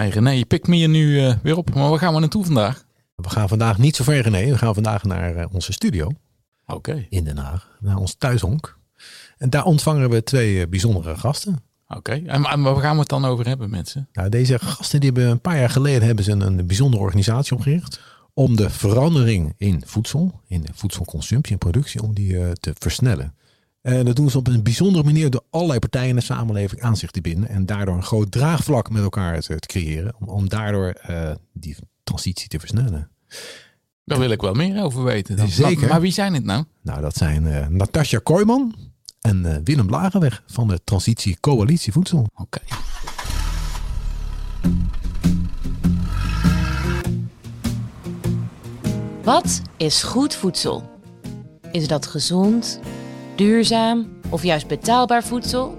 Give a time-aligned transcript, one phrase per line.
[0.00, 1.74] Hey René, je pikt me hier nu uh, weer op.
[1.74, 2.84] Maar waar gaan we naartoe vandaag?
[3.14, 4.50] We gaan vandaag niet zo ver, René.
[4.50, 6.06] We gaan vandaag naar uh, onze studio.
[6.06, 6.74] Oké.
[6.74, 7.06] Okay.
[7.10, 7.76] In Den Haag.
[7.80, 8.78] Naar ons thuishonk.
[9.38, 11.62] En daar ontvangen we twee uh, bijzondere gasten.
[11.88, 11.98] Oké.
[11.98, 12.24] Okay.
[12.26, 14.08] En, en, waar gaan we het dan over hebben, mensen?
[14.12, 17.56] Nou, deze gasten die hebben een paar jaar geleden hebben ze een, een bijzondere organisatie
[17.56, 18.00] opgericht.
[18.34, 23.34] Om de verandering in voedsel, in de voedselconsumptie en productie, om die te versnellen.
[23.80, 26.96] En dat doen ze op een bijzondere manier door allerlei partijen in de samenleving aan
[26.96, 27.48] zich te binden.
[27.48, 30.14] En daardoor een groot draagvlak met elkaar te, te creëren.
[30.18, 33.10] Om, om daardoor uh, die transitie te versnellen.
[34.04, 35.36] Daar wil ik wel meer over weten.
[35.36, 35.48] Dan.
[35.48, 35.80] Zeker.
[35.80, 36.64] Maar, maar, wie zijn het nou?
[36.82, 38.74] Nou, dat zijn uh, Natasja Kooijman
[39.20, 42.28] en uh, Willem Lagerweg van de Transitie Coalitie Voedsel.
[42.34, 42.40] Oké.
[42.42, 42.78] Okay.
[49.22, 50.90] Wat is goed voedsel?
[51.72, 52.80] Is dat gezond,
[53.40, 55.78] duurzaam of juist betaalbaar voedsel?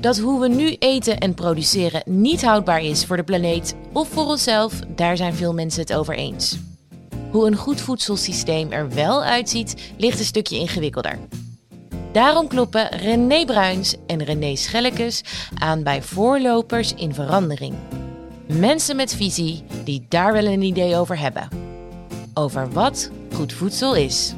[0.00, 4.24] Dat hoe we nu eten en produceren niet houdbaar is voor de planeet of voor
[4.24, 6.58] onszelf, daar zijn veel mensen het over eens.
[7.30, 11.18] Hoe een goed voedselsysteem er wel uitziet, ligt een stukje ingewikkelder.
[12.12, 15.24] Daarom kloppen René Bruins en René Schellekes
[15.58, 17.74] aan bij voorlopers in verandering.
[18.46, 21.48] Mensen met visie die daar wel een idee over hebben.
[22.34, 24.34] Over wat goed voedsel is.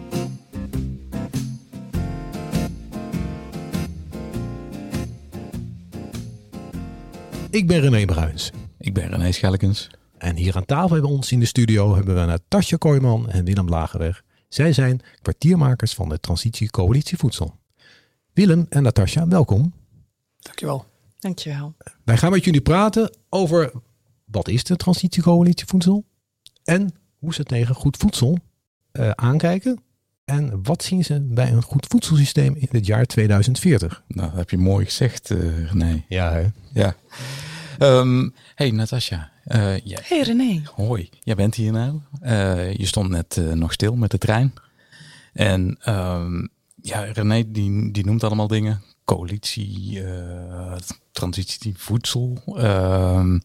[7.51, 8.51] Ik ben René Bruins.
[8.79, 9.91] Ik ben René Schellekens.
[10.19, 13.69] En hier aan tafel bij ons in de studio hebben we Natasja Kooijman en Willem
[13.69, 14.23] Lagerweg.
[14.49, 17.55] Zij zijn kwartiermakers van de Transitie Coalitie Voedsel.
[18.33, 19.73] Willem en Natasja, welkom.
[20.39, 20.87] Dankjewel.
[21.19, 21.75] Dankjewel.
[22.05, 23.73] Wij gaan met jullie praten over
[24.25, 26.05] wat is de Transitie Coalitie Voedsel
[26.65, 28.39] en hoe ze tegen goed voedsel
[28.93, 29.83] uh, aankijken.
[30.31, 34.03] En wat zien ze bij een goed voedselsysteem in het jaar 2040?
[34.07, 36.05] Nou, dat heb je mooi gezegd, uh, René.
[36.09, 36.47] Ja, hè?
[36.73, 36.95] Ja.
[37.79, 39.31] Um, hey, Natasja.
[39.47, 39.99] Uh, ja.
[40.03, 40.63] Hey, René.
[40.75, 42.01] Hoi, jij bent hier nou.
[42.23, 44.55] Uh, je stond net uh, nog stil met de trein.
[45.33, 46.49] En um,
[46.83, 48.83] ja, René die, die noemt allemaal dingen.
[49.05, 50.03] Coalitie,
[51.13, 52.43] transitie, voedsel.
[52.59, 53.43] Um,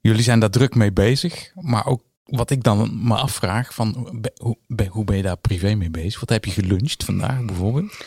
[0.00, 1.52] jullie zijn daar druk mee bezig.
[1.54, 4.56] Maar ook wat ik dan me afvraag, van, hoe,
[4.88, 6.20] hoe ben je daar privé mee bezig?
[6.20, 8.04] Wat heb je geluncht vandaag bijvoorbeeld?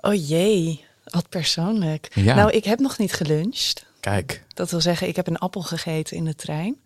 [0.00, 2.10] Oh jee, wat persoonlijk.
[2.14, 2.34] Ja.
[2.34, 3.88] Nou, ik heb nog niet geluncht.
[4.00, 4.44] Kijk.
[4.54, 6.76] Dat wil zeggen, ik heb een appel gegeten in de trein.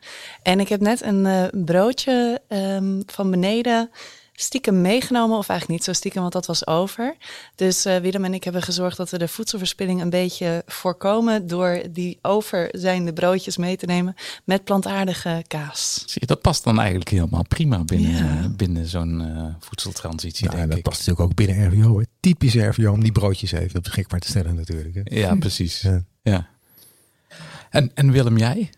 [0.42, 3.90] En ik heb net een uh, broodje um, van beneden
[4.34, 5.38] stiekem meegenomen.
[5.38, 7.16] Of eigenlijk niet zo stiekem, want dat was over.
[7.54, 11.46] Dus uh, Willem en ik hebben gezorgd dat we de voedselverspilling een beetje voorkomen.
[11.46, 14.14] door die overzijnde broodjes mee te nemen
[14.44, 16.02] met plantaardige kaas.
[16.06, 18.48] Zie je, dat past dan eigenlijk helemaal prima binnen, ja.
[18.48, 20.50] binnen zo'n uh, voedseltransitie.
[20.50, 20.82] Ja, denk dat ik.
[20.84, 21.98] past natuurlijk ook binnen RVO.
[21.98, 22.04] Hè.
[22.20, 24.94] Typisch RVO om die broodjes even beschikbaar te stellen, natuurlijk.
[24.94, 25.18] Hè.
[25.18, 25.80] Ja, precies.
[25.80, 26.04] Ja.
[26.22, 26.48] ja.
[27.70, 28.70] En, en Willem, jij?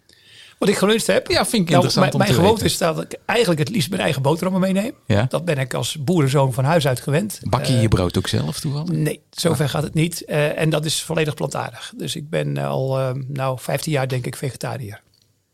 [0.58, 1.26] Wat ik geluncht heb?
[1.26, 3.90] Ja, vind ik nou, interessant Mijn, mijn te gewoonte is dat ik eigenlijk het liefst
[3.90, 4.94] mijn eigen boterhammen meeneem.
[5.06, 5.26] Ja?
[5.28, 7.40] Dat ben ik als boerenzoon van huis uit gewend.
[7.42, 8.88] Bak je uh, je brood ook zelf toevallig?
[8.88, 9.70] Nee, zover ah.
[9.70, 10.22] gaat het niet.
[10.26, 11.92] Uh, en dat is volledig plantaardig.
[11.96, 15.00] Dus ik ben al uh, nou 15 jaar denk ik vegetariër.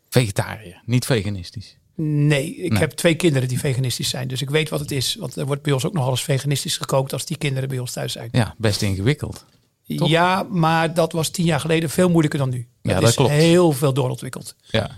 [0.09, 1.77] Vegetariër, niet veganistisch?
[1.95, 2.79] Nee, ik nee.
[2.79, 4.27] heb twee kinderen die veganistisch zijn.
[4.27, 5.15] Dus ik weet wat het is.
[5.19, 7.91] Want er wordt bij ons ook nog alles veganistisch gekookt als die kinderen bij ons
[7.91, 8.29] thuis zijn.
[8.31, 9.45] Ja, best ingewikkeld.
[9.87, 10.07] Top.
[10.07, 12.67] Ja, maar dat was tien jaar geleden veel moeilijker dan nu.
[12.81, 13.31] Ja, dat, dat is klopt.
[13.31, 14.55] heel veel doorontwikkeld.
[14.61, 14.91] Ja.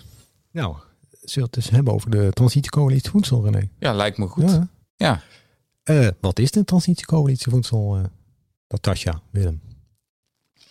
[0.52, 0.76] Nou,
[1.22, 3.70] zullen we het dus hebben over de transitiecoalitie voedsel, René?
[3.80, 4.52] Ja, lijkt me goed.
[4.52, 4.68] Ja.
[4.96, 5.22] ja.
[5.90, 8.04] Uh, wat is de transitiecoalitie voedsel, uh,
[8.68, 9.62] Natasja, Willem?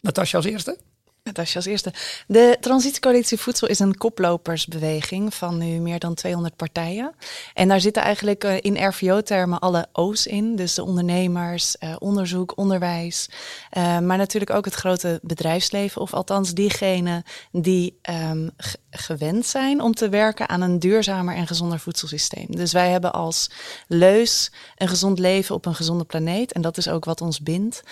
[0.00, 0.78] Natasja als eerste.
[1.24, 1.92] Natasja als eerste.
[2.26, 7.14] De Transitiecoalitie Voedsel is een koplopersbeweging van nu meer dan 200 partijen.
[7.54, 10.56] En daar zitten eigenlijk uh, in RVO-termen alle O's in.
[10.56, 13.28] Dus de ondernemers, uh, onderzoek, onderwijs.
[13.76, 16.00] Uh, maar natuurlijk ook het grote bedrijfsleven.
[16.00, 18.50] Of althans diegenen die um,
[18.94, 22.46] gewend zijn om te werken aan een duurzamer en gezonder voedselsysteem.
[22.48, 23.50] Dus wij hebben als
[23.86, 26.52] leus een gezond leven op een gezonde planeet.
[26.52, 27.82] En dat is ook wat ons bindt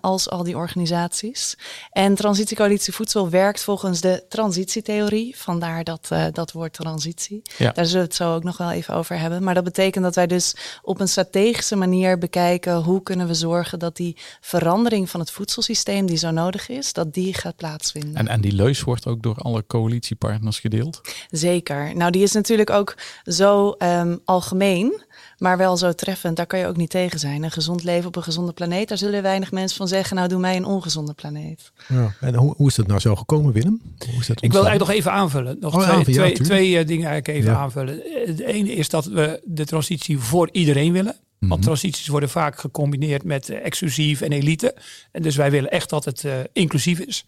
[0.00, 1.56] als al die organisaties.
[1.90, 5.36] En Transitiecoalitie Coalitie Voedsel werkt volgens de transitietheorie.
[5.36, 7.42] Vandaar dat, uh, dat woord transitie.
[7.58, 7.72] Ja.
[7.72, 9.42] Daar zullen we het zo ook nog wel even over hebben.
[9.42, 12.82] Maar dat betekent dat wij dus op een strategische manier bekijken...
[12.82, 16.06] hoe kunnen we zorgen dat die verandering van het voedselsysteem...
[16.06, 18.14] die zo nodig is, dat die gaat plaatsvinden.
[18.14, 21.00] En, en die leus wordt ook door alle coalitiepartners gedeeld?
[21.30, 21.96] Zeker.
[21.96, 25.04] Nou, die is natuurlijk ook zo um, algemeen
[25.38, 26.36] maar wel zo treffend.
[26.36, 27.42] Daar kan je ook niet tegen zijn.
[27.42, 30.38] Een gezond leven op een gezonde planeet, daar zullen weinig mensen van zeggen, nou doe
[30.40, 31.72] mij een ongezonde planeet.
[31.88, 33.80] Ja, en hoe, hoe is dat nou zo gekomen, Willem?
[34.10, 35.56] Hoe is dat ik wil eigenlijk nog even aanvullen.
[35.60, 37.58] Nog Oh, twee, aanvullen, ja, twee, uh, dingen eigenlijk even Ja.
[37.58, 38.04] aanvullen.
[38.04, 41.16] Eh, Het ene is dat we de transitie voor iedereen willen.
[41.38, 41.60] Want Mhm.
[41.60, 44.74] transities worden vaak gecombineerd met eh, exclusief en elite.
[45.12, 47.24] En dus wij willen echt dat het eh, inclusief is.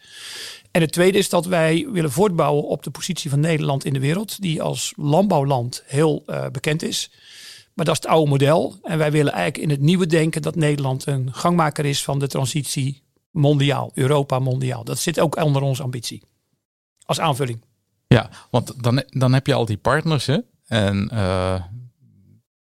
[0.71, 4.01] En het tweede is dat wij willen voortbouwen op de positie van Nederland in de
[4.01, 4.41] wereld.
[4.41, 7.11] Die als landbouwland heel eh, bekend is.
[7.75, 8.79] Maar dat is het oude model.
[8.83, 12.27] En wij willen eigenlijk in het nieuwe denken dat Nederland een gangmaker is van de
[12.27, 13.91] transitie mondiaal.
[13.95, 14.85] Europa mondiaal.
[14.85, 16.23] Dat zit ook onder onze ambitie.
[17.05, 17.65] Als aanvulling.
[18.07, 20.39] Ja, want dan, dan heb je al die partners, hè?
[20.67, 21.09] En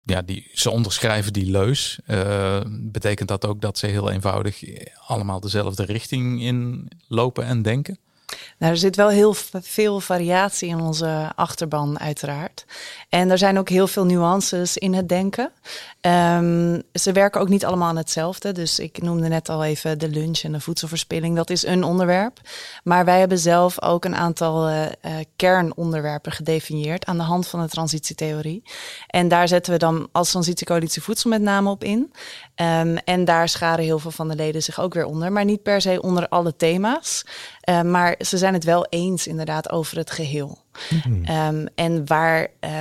[0.10, 2.00] ja, die, ze onderschrijven die leus.
[2.06, 4.64] Eh, betekent dat ook dat ze heel eenvoudig
[5.08, 8.00] allemaal dezelfde richting in lopen en denken?
[8.58, 12.66] Nou, er zit wel heel veel variatie in onze achterban, uiteraard.
[13.10, 15.52] En er zijn ook heel veel nuances in het denken.
[16.02, 18.52] Ehm, ze werken ook niet allemaal aan hetzelfde.
[18.52, 21.36] Dus ik noemde net al even de lunch en de voedselverspilling.
[21.36, 22.40] Dat is een onderwerp.
[22.84, 27.62] Maar wij hebben zelf ook een aantal eh, eh, kernonderwerpen gedefinieerd aan de hand van
[27.62, 28.64] de transitietheorie.
[29.08, 32.12] En daar zetten we dan als transitiecoalitie voedsel met name op in.
[32.60, 35.32] Ehm, en daar scharen heel veel van de leden zich ook weer onder.
[35.32, 37.26] Maar niet per se onder alle thema's.
[37.62, 40.58] Eh, maar ze zijn het wel eens inderdaad over het geheel.
[41.24, 42.72] Ehm, en waar, eh,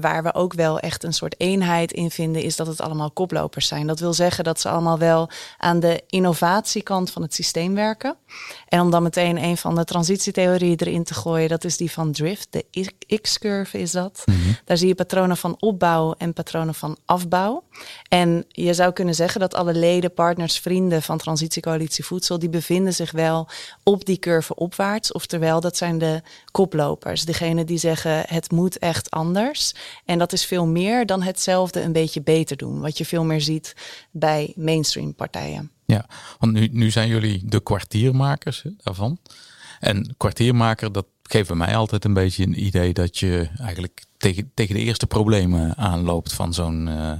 [0.00, 3.68] waar we ook wel echt een soort eenheid in vinden, is dat het allemaal koplopers
[3.68, 3.86] zijn.
[3.86, 8.16] Dat wil zeggen dat ze allemaal wel aan de innovatiekant van het systeem werken.
[8.68, 12.12] En om dan meteen een van de transitietheorieën erin te gooien, dat is die van
[12.12, 12.48] Drift.
[12.50, 12.90] De
[13.20, 14.24] X-curve is dat.
[14.64, 17.64] Daar zie je patronen van opbouw en patronen van afbouw.
[18.08, 22.94] En je zou kunnen zeggen dat alle leden, partners, vrienden van Transitiecoalitie Voedsel, die bevinden
[22.94, 23.48] zich wel
[23.82, 25.12] op die curve opwaarts.
[25.12, 27.13] Oftewel, dat zijn de koplopers.
[27.20, 29.74] Degene die zeggen het moet echt anders.
[30.04, 32.80] En dat is veel meer dan hetzelfde een beetje beter doen.
[32.80, 33.74] Wat je veel meer ziet
[34.10, 35.70] bij mainstream partijen.
[35.86, 36.06] Ja,
[36.38, 39.18] want nu, nu zijn jullie de kwartiermakers hè, daarvan.
[39.80, 44.50] En kwartiermaker, dat geeft bij mij altijd een beetje een idee dat je eigenlijk tegen,
[44.54, 47.12] tegen de eerste problemen aanloopt van zo'n eh,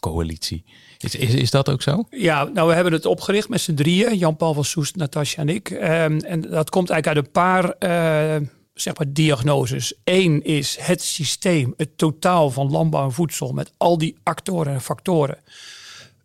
[0.00, 0.64] coalitie.
[0.98, 2.04] Is, is, is dat ook zo?
[2.10, 4.16] Ja, nou we hebben het opgericht met z'n drieën.
[4.16, 5.70] Jan-Paul van Soest, Natasja en ik.
[5.70, 8.48] Ehm, en dat komt eigenlijk uit een paar eh,
[8.80, 9.94] zeg maar diagnoses.
[10.04, 13.52] Eén is het systeem, het totaal van landbouw en voedsel...
[13.52, 15.38] met al die actoren en factoren...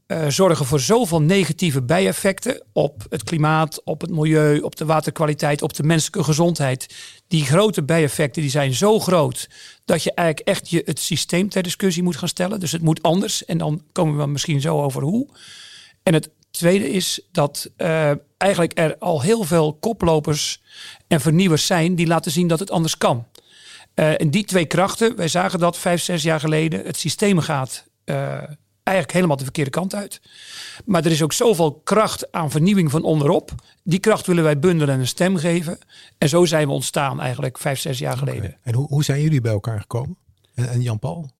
[0.05, 5.61] eh, zorgen voor zoveel negatieve bijeffecten op het klimaat, op het milieu, op de waterkwaliteit,
[5.61, 6.95] op de menselijke gezondheid.
[7.27, 9.49] Die grote bijeffecten die zijn zo groot
[9.85, 12.59] dat je eigenlijk echt je, het systeem ter discussie moet gaan stellen.
[12.59, 15.27] Dus het moet anders en dan komen we misschien zo over hoe.
[16.03, 20.61] En het tweede is dat eh, eigenlijk er al heel veel koplopers
[21.07, 23.27] en vernieuwers zijn die laten zien dat het anders kan.
[23.93, 26.85] Eh, en die twee krachten, wij zagen dat vijf, zes jaar geleden.
[26.85, 28.15] Het systeem gaat eh,
[28.83, 30.21] eigenlijk helemaal de verkeerde kant uit.
[30.85, 33.51] Maar er is ook zoveel kracht aan vernieuwing van onderop.
[33.83, 35.77] Die kracht willen wij bundelen en een stem geven.
[36.17, 38.57] En zo zijn we ontstaan eigenlijk vijf, zes jaar geleden.
[38.61, 40.17] En hoe, hoe zijn jullie bij elkaar gekomen?
[40.55, 41.31] En, en Jan-Paul?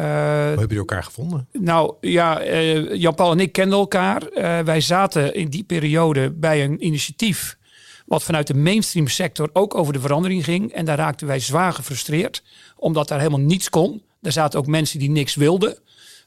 [0.00, 1.48] Eh, Hoe hebben jullie elkaar gevonden?
[1.52, 4.22] Nou ja, eh, Jan-Paul en ik kenden elkaar.
[4.22, 7.58] Eh, wij zaten in die periode bij een initiatief.
[8.06, 10.72] wat vanuit de mainstream sector ook over de verandering ging.
[10.72, 12.42] En daar raakten wij zwaar gefrustreerd,
[12.76, 14.02] omdat daar helemaal niets kon.
[14.22, 15.78] Er zaten ook mensen die niks wilden.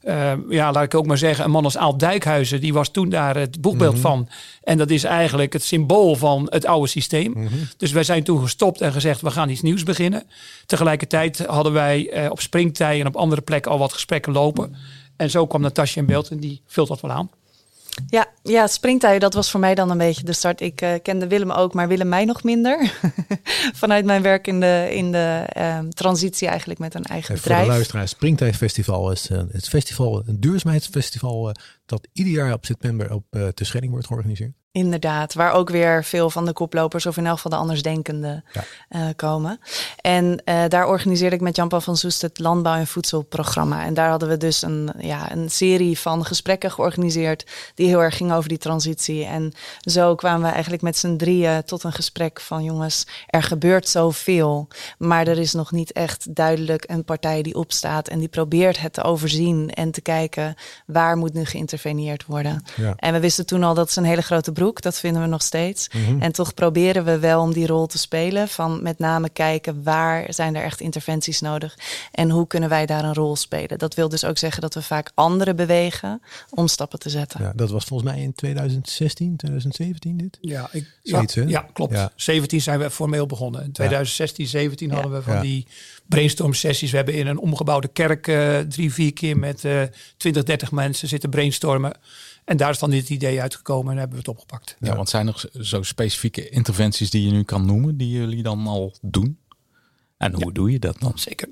[0.04, 3.10] Eh, ja, laat ik ook maar zeggen, een man als Aal Dijkhuizen, die was toen
[3.10, 4.30] daar het boekbeeld van.
[4.64, 7.50] En dat is eigenlijk het symbool van het oude systeem.
[7.78, 10.24] Dus wij zijn toen gestopt en gezegd, we gaan iets nieuws beginnen.
[10.66, 14.76] Tegelijkertijd hadden wij eh, op springtij en op andere plekken al wat gesprekken lopen.
[15.16, 17.30] En zo kwam Natasja in beeld en die vult dat wel aan.
[18.08, 20.62] Ja, ja, springtij, dat was voor mij dan een beetje de start.
[20.62, 22.92] Ik eh, kende Willem ook, maar Willem mij nog minder.
[23.82, 27.48] Vanuit mijn werk in de, in de ehm, transitie eigenlijk met een eigen En voor
[27.48, 27.76] de bedrijf.
[27.76, 33.14] luisteraars, Springtij Festival is eh, het festival, een duurzaamheidsfestival eh, dat ieder jaar op september
[33.14, 34.54] op uh, Terschelling wordt georganiseerd.
[34.78, 38.64] Inderdaad, waar ook weer veel van de koplopers of in elk geval de andersdenkenden Ja.
[38.90, 39.60] uh, komen.
[40.02, 43.84] En uh, daar organiseerde ik met Jan-Paul van Soest het landbouw- en voedselprogramma.
[43.86, 48.18] En daar hadden we dus een, ja, een serie van gesprekken georganiseerd die heel erg
[48.18, 49.26] ging over die transitie.
[49.26, 53.88] En zo kwamen we eigenlijk met z'n drieën tot een gesprek van jongens, er gebeurt
[53.88, 58.80] zoveel, maar er is nog niet echt duidelijk een partij die opstaat en die probeert
[58.80, 62.64] het te overzien en te kijken waar moet nu geïnterveneerd worden.
[62.76, 62.94] Ja.
[62.98, 65.42] En we wisten toen al dat is een hele grote broek, dat vinden we nog
[65.42, 65.88] steeds.
[65.88, 66.22] Mhm.
[66.22, 70.34] En toch proberen we wel om die rol te spelen van met name kijken waar
[70.34, 71.78] zijn er echt interventies nodig
[72.12, 73.78] en hoe kunnen wij daar een rol spelen.
[73.78, 77.42] Dat wil dus ook zeggen dat we vaak anderen bewegen om stappen te zetten.
[77.42, 80.38] Ja, dat was volgens mij in 2016, 2017 dit.
[80.42, 81.94] Ja, ik, Zoiets, ja, ja, klopt.
[81.94, 82.12] Ja.
[82.16, 83.64] 17 zijn we formeel begonnen.
[83.64, 84.94] In 2016, 17 Ja.
[84.94, 85.42] hadden we van Ja.
[85.42, 85.68] die
[86.08, 86.92] brainstorm sessies.
[86.92, 89.82] We hebben in een omgebouwde kerk eh, drie, vier keer met eh
[90.18, 91.94] 20, 30 mensen zitten brainstormen.
[92.46, 94.76] En daar is dan dit idee uitgekomen en hebben we het opgepakt.
[94.80, 94.96] Ja, Ja.
[94.96, 98.94] want zijn er zo specifieke interventies die je nu kan noemen, die jullie dan al
[99.02, 99.40] doen?
[100.18, 101.12] En hoe doe je dat dan?
[101.16, 101.48] Zeker.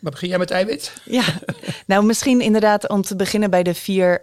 [0.00, 0.92] Maar begin jij met eiwit?
[1.04, 1.24] Ja,
[1.86, 4.22] nou misschien inderdaad om te beginnen bij de vier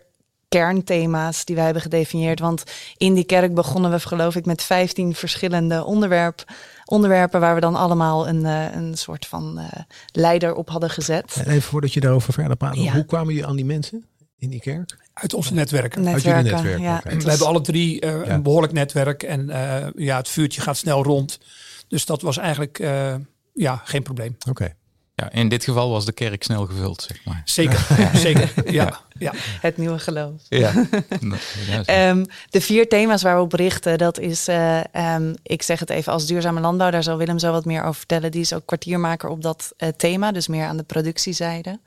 [0.49, 2.39] kernthema's die wij hebben gedefinieerd.
[2.39, 2.63] Want
[2.97, 6.43] in die kerk begonnen we geloof ik met 15 verschillende onderwerp,
[6.85, 9.65] onderwerpen waar we dan allemaal een, uh, een soort van uh,
[10.11, 11.35] leider op hadden gezet.
[11.45, 12.93] En even voordat je daarover verder praat, Ja.
[12.93, 14.05] hoe kwamen jullie aan die mensen
[14.39, 14.97] in die kerk?
[15.13, 16.01] Uit onze netwerken.
[16.03, 17.01] Netwerken, jullie netwerk, ja.
[17.23, 18.29] We hebben alle drie eh, Ja.
[18.33, 19.23] een behoorlijk netwerk.
[19.23, 21.39] En eh, ja, het vuurtje gaat snel rond.
[21.87, 23.15] Dus dat was eigenlijk eh,
[23.53, 24.37] ja, geen probleem.
[24.49, 24.73] Oké.
[25.15, 27.41] Ja, in dit geval was de kerk snel gevuld, zeg maar.
[27.45, 27.87] Zeker,
[28.27, 28.71] zeker.
[28.71, 29.31] Ja, ja.
[29.67, 30.41] Het nieuwe geloof.
[30.49, 30.71] Ja.
[31.67, 31.81] zo.
[31.85, 35.89] Ehm, de vier thema's waar we op richten, dat is, eh, ehm, ik zeg het
[35.89, 38.31] even als duurzame landbouw, daar zal Willem zo wat meer over vertellen.
[38.31, 41.79] Die is ook kwartiermaker op dat eh, thema, dus meer aan de productiezijde.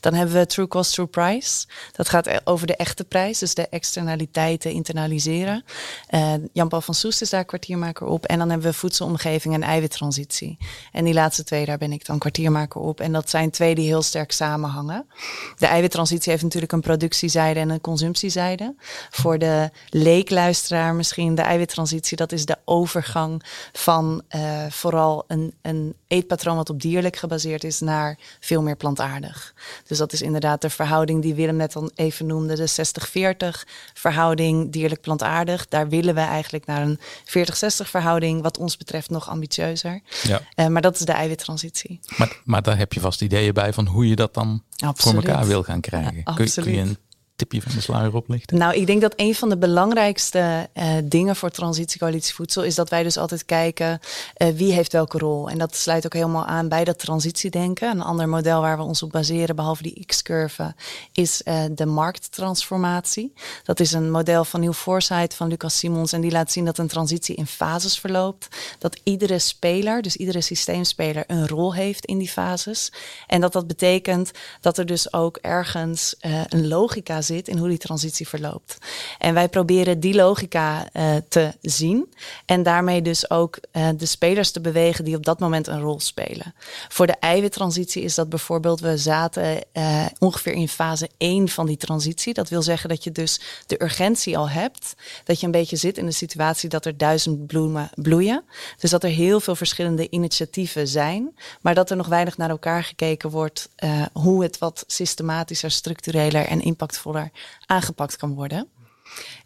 [0.00, 1.66] Dan hebben we True Cost, True Price.
[1.92, 5.64] Dat gaat e- over de echte prijs, dus de externaliteiten internaliseren.
[6.08, 8.24] Eh, Jan-Paul van Soest is daar kwartiermaker op.
[8.24, 10.58] En dan hebben we voedselomgeving en eiwittransitie.
[10.92, 13.00] En die laatste twee, daar ben ik dan kwartiermaker op.
[13.00, 15.06] En dat zijn twee die heel sterk samenhangen.
[15.58, 18.74] De eiwittransitie heeft natuurlijk een productiezijde en een consumptiezijde.
[19.10, 23.42] Voor de leekluisteraar misschien de eiwittransitie, dat is de overgang
[23.72, 29.54] van eh, vooral een, een eetpatroon wat op dierlijk gebaseerd is naar veel meer plantaardig.
[29.86, 32.68] Dus dat is inderdaad de verhouding die Willem net al even noemde, de
[33.66, 35.68] 60-40 verhouding dierlijk-plantaardig.
[35.68, 37.00] Daar willen we eigenlijk naar een 40-60
[37.66, 40.00] verhouding, wat ons betreft nog ambitieuzer.
[40.22, 40.40] ja.
[40.54, 42.00] Eh, maar dat is de eiwittransitie.
[42.16, 45.16] Maar, maar daar heb je vast ideeën bij van hoe je dat dan Absoluut.
[45.20, 46.16] voor elkaar wil gaan krijgen.
[46.16, 46.88] Ja, kun, je- kun je absoluut.
[46.98, 46.98] een
[47.36, 48.58] tipje van de sluier oplichten?
[48.58, 52.90] Nou, ik denk dat een van de belangrijkste eh, dingen voor Transitiecoalitie Voedsel is dat
[52.90, 54.00] wij dus altijd kijken
[54.34, 55.50] eh, wie heeft welke rol.
[55.50, 57.90] En dat sluit ook helemaal aan bij dat transitiedenken.
[57.90, 60.74] Een ander model waar we ons op baseren, behalve die X-curve,
[61.12, 63.32] is eh, de markttransformatie.
[63.64, 66.78] Dat is een model van Nieuw Foresight van Lucas Simons en die laat zien dat
[66.78, 68.48] een transitie in fases verloopt.
[68.78, 72.92] Dat iedere speler, dus iedere systeemspeler, een rol heeft in die fases.
[73.26, 76.14] En dat dat betekent dat er dus ook ergens
[76.48, 78.78] een logica zit in hoe die transitie verloopt.
[79.18, 82.14] En wij proberen die logica eh, te zien
[82.46, 86.00] en daarmee dus ook eh, de spelers te bewegen die op dat moment een rol
[86.00, 86.54] spelen.
[86.88, 91.76] Voor de eiwittransitie is dat bijvoorbeeld, we zaten eh, ongeveer in fase 1 van die
[91.76, 92.34] transitie.
[92.34, 95.98] Dat wil zeggen dat je dus de urgentie al hebt, dat je een beetje zit
[95.98, 98.44] in de situatie dat er duizend bloemen bloeien.
[98.78, 102.84] Dus dat er heel veel verschillende initiatieven zijn, maar dat er nog weinig naar elkaar
[102.84, 103.68] gekeken wordt
[104.12, 107.15] hoe het wat systematischer, structureler en impactvoller
[107.66, 108.68] aangepakt kan worden.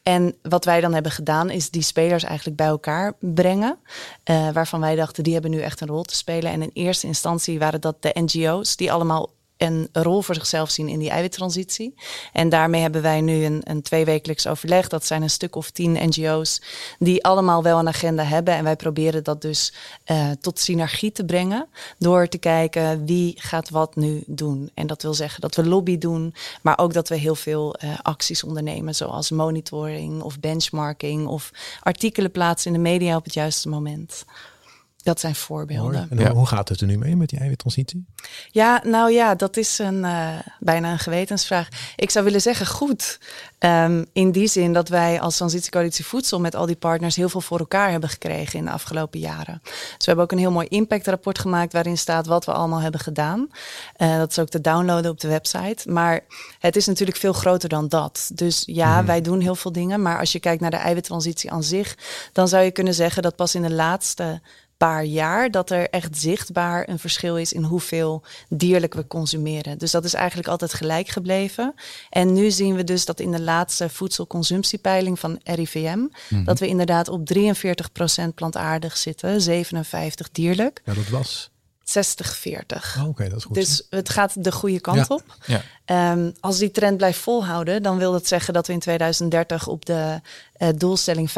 [0.03, 3.79] En wat wij dan hebben gedaan, is die spelers eigenlijk bij elkaar brengen.
[4.25, 6.53] eh, waarvan wij dachten, die hebben nu echt een rol te spelen.
[6.53, 10.89] En in eerste instantie waren dat de NGO's, die allemaal een rol voor zichzelf zien
[10.89, 11.95] in die eiwittransitie.
[12.33, 14.89] En daarmee hebben wij nu een, een tweewekelijks overleg.
[14.89, 16.63] Dat zijn een stuk of tien NGO's
[16.99, 18.55] die allemaal wel een agenda hebben.
[18.55, 19.73] En wij proberen dat dus
[20.05, 21.69] eh, tot synergie te brengen.
[21.99, 24.71] Door te kijken wie gaat wat nu doen.
[24.75, 26.35] En dat wil zeggen dat we lobby doen.
[26.63, 28.95] Maar ook dat we heel veel eh, acties ondernemen.
[28.95, 31.27] Zoals monitoring of benchmarking.
[31.27, 31.51] Of
[31.81, 34.25] artikelen plaatsen in de media op het juiste moment.
[35.03, 36.07] Dat zijn voorbeelden.
[36.11, 36.33] En Ja.
[36.33, 38.07] hoe gaat het er nu mee met die eiwittransitie?
[38.51, 40.29] Ja, nou ja, dat is een, eh,
[40.59, 41.69] bijna een gewetensvraag.
[41.97, 43.19] Ik zou willen zeggen goed.
[43.59, 47.41] Ehm, in die zin dat wij als Transitiecoalitie Voedsel met al die partners heel veel
[47.41, 49.61] voor elkaar hebben gekregen in de afgelopen jaren.
[49.63, 53.01] Dus we hebben ook een heel mooi impactrapport gemaakt waarin staat wat we allemaal hebben
[53.01, 53.49] gedaan.
[53.97, 55.91] Eh, dat is ook te downloaden op de website.
[55.91, 56.21] Maar
[56.59, 58.31] het is natuurlijk veel groter dan dat.
[58.35, 60.03] Dus ja, wij doen heel veel dingen.
[60.03, 61.97] Maar als je kijkt naar de eiwittransitie aan zich,
[62.33, 64.41] dan zou je kunnen zeggen dat pas in de laatste
[64.87, 69.79] paar jaar dat er echt zichtbaar een verschil is in hoeveel dierlijk we consumeren.
[69.79, 71.75] Dus dat is eigenlijk altijd gelijk gebleven.
[72.11, 75.99] En nu zien we dus dat in de laatste voedselconsumptiepeiling van RIVM,
[76.45, 81.51] dat we inderdaad op 43% plantaardig zitten, 57 dierlijk, Ja, dat was.
[81.85, 82.97] 60-40.
[82.99, 83.55] Oh, Oké, dat is goed.
[83.55, 85.15] Dus het gaat de goede kant Ja.
[85.15, 85.23] op.
[85.47, 85.63] Ja.
[85.85, 89.87] Ehm, als die trend blijft volhouden, dan wil dat zeggen dat we in 2030 op
[89.87, 90.21] de
[90.61, 91.33] eh, doelstelling 50-50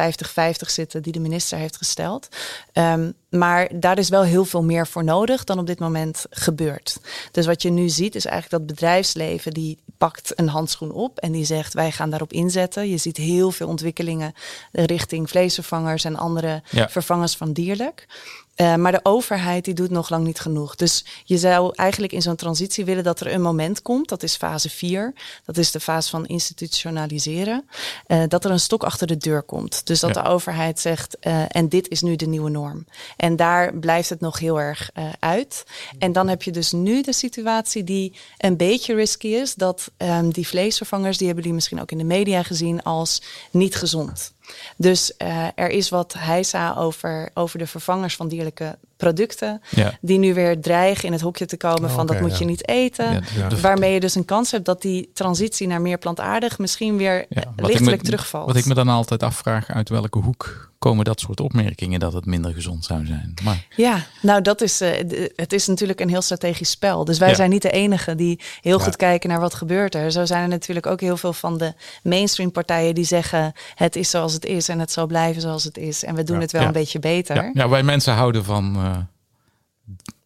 [0.71, 2.29] zitten die de minister heeft gesteld.
[2.73, 6.97] Ehm, maar daar is wel heel veel meer voor nodig dan op dit moment gebeurt.
[7.31, 11.33] Dus wat je nu ziet is eigenlijk dat bedrijfsleven die pakt een handschoen op en
[11.33, 12.89] die zegt wij gaan daarop inzetten.
[12.89, 14.35] Je ziet heel veel ontwikkelingen
[14.73, 16.89] richting vleesvervangers en andere Ja.
[16.89, 18.07] vervangers van dierlijk.
[18.55, 20.75] Eh, maar de overheid die doet nog lang niet genoeg.
[20.77, 24.09] Dus je zou eigenlijk in zo'n transitie willen dat er een moment komt.
[24.09, 25.13] Dat is fase 4.
[25.45, 27.69] Dat is de fase van institutionaliseren.
[28.07, 29.87] eh, dat er een stok achter de deur komt.
[29.87, 30.23] Dus dat Ja.
[30.23, 32.87] de overheid zegt, eh, en dit is nu de nieuwe norm.
[33.17, 35.65] En daar blijft het nog heel erg eh, uit.
[35.99, 39.55] En dan heb je dus nu de situatie die een beetje risky is.
[39.55, 43.75] Dat ehm, die vleesvervangers, die hebben jullie misschien ook in de media gezien als niet
[43.77, 44.33] gezond.
[44.77, 49.99] Dus eh, er is wat heisa over, over de vervangers van dierlijke producten Ja.
[50.01, 52.39] die nu weer dreigen in het hokje te komen Oh, van dat moet ja.
[52.39, 53.13] je niet eten.
[53.13, 53.49] Ja, Ja.
[53.49, 57.27] de- Waarmee je dus een kans hebt dat die transitie naar meer plantaardig misschien weer
[57.57, 58.47] lichtelijk me- terugvalt.
[58.47, 62.27] Wat ik me dan altijd afvraag, uit welke hoek komen dat soort opmerkingen dat het
[62.27, 63.35] minder gezond zou zijn?
[63.43, 64.91] Maar Ja, nou dat is, eh,
[65.37, 67.05] het is natuurlijk een heel strategisch spel.
[67.05, 67.35] Dus wij Ja.
[67.35, 68.85] zijn niet de enige die heel Ja.
[68.85, 70.13] goed kijken naar wat gebeurt er.
[70.13, 74.11] Zo zijn er natuurlijk ook heel veel van de mainstream partijen die zeggen het is
[74.11, 76.05] zoals het is en het zal blijven zoals het is.
[76.05, 76.43] En we doen Ja.
[76.43, 77.37] het wel een beetje beter.
[77.37, 78.97] ja, ja, wij mensen houden van eh,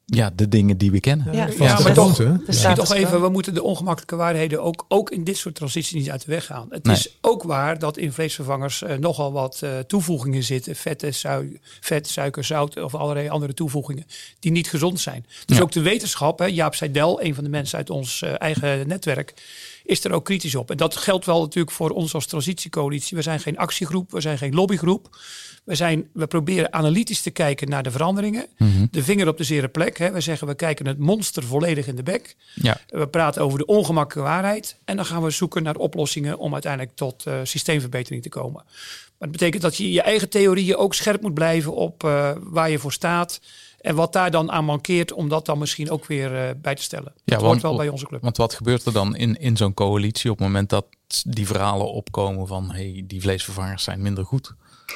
[0.09, 1.33] ja, de dingen die we kennen.
[1.35, 1.49] Ja.
[1.59, 5.55] Maar toch- Misschien toch even, we moeten de ongemakkelijke waarheden ook, ook in dit soort
[5.55, 6.67] transities niet uit de weg gaan.
[6.71, 6.97] Het Nee.
[6.97, 10.77] is ook waar dat in vleesvervangers eh, nogal wat eh, toevoegingen zitten.
[10.77, 14.07] Vetten, sui- vet, suiker, zout of allerlei andere toevoegingen
[14.41, 15.27] die niet gezond zijn.
[15.47, 15.63] Dus Ja.
[15.63, 19.35] ook de wetenschap, hè, Jaap Seidel, een van de mensen uit ons eh, eigen netwerk,
[19.87, 20.71] is er ook kritisch op.
[20.71, 23.17] En dat geldt wel natuurlijk voor ons als transitiecoalitie.
[23.17, 25.19] We zijn geen actiegroep, we zijn geen lobbygroep.
[25.65, 28.47] We, zijn, we proberen analytisch te kijken naar de veranderingen.
[28.59, 28.87] Mhm.
[28.91, 29.99] De vinger op de zere plek.
[29.99, 30.13] Hè.
[30.13, 32.37] We zeggen we kijken het monster volledig in de bek.
[32.55, 32.81] Ja.
[32.89, 34.77] We praten over de ongemakkelijke waarheid.
[34.85, 38.63] En dan gaan we zoeken naar oplossingen om uiteindelijk tot eh, systeemverbetering te komen.
[38.65, 42.71] Maar dat betekent dat je je eigen theorieën ook scherp moet blijven op eh, waar
[42.71, 43.41] je voor staat.
[43.87, 46.83] En wat daar dan aan mankeert, om dat dan misschien ook weer eh, bij te
[46.83, 47.13] stellen.
[47.25, 48.23] Ja, dat want- wel bij onze club.
[48.23, 50.87] Want wat gebeurt er dan in, in zo'n coalitie op het moment dat
[51.27, 54.53] die verhalen opkomen van hey, die vleesvervangers zijn minder goed?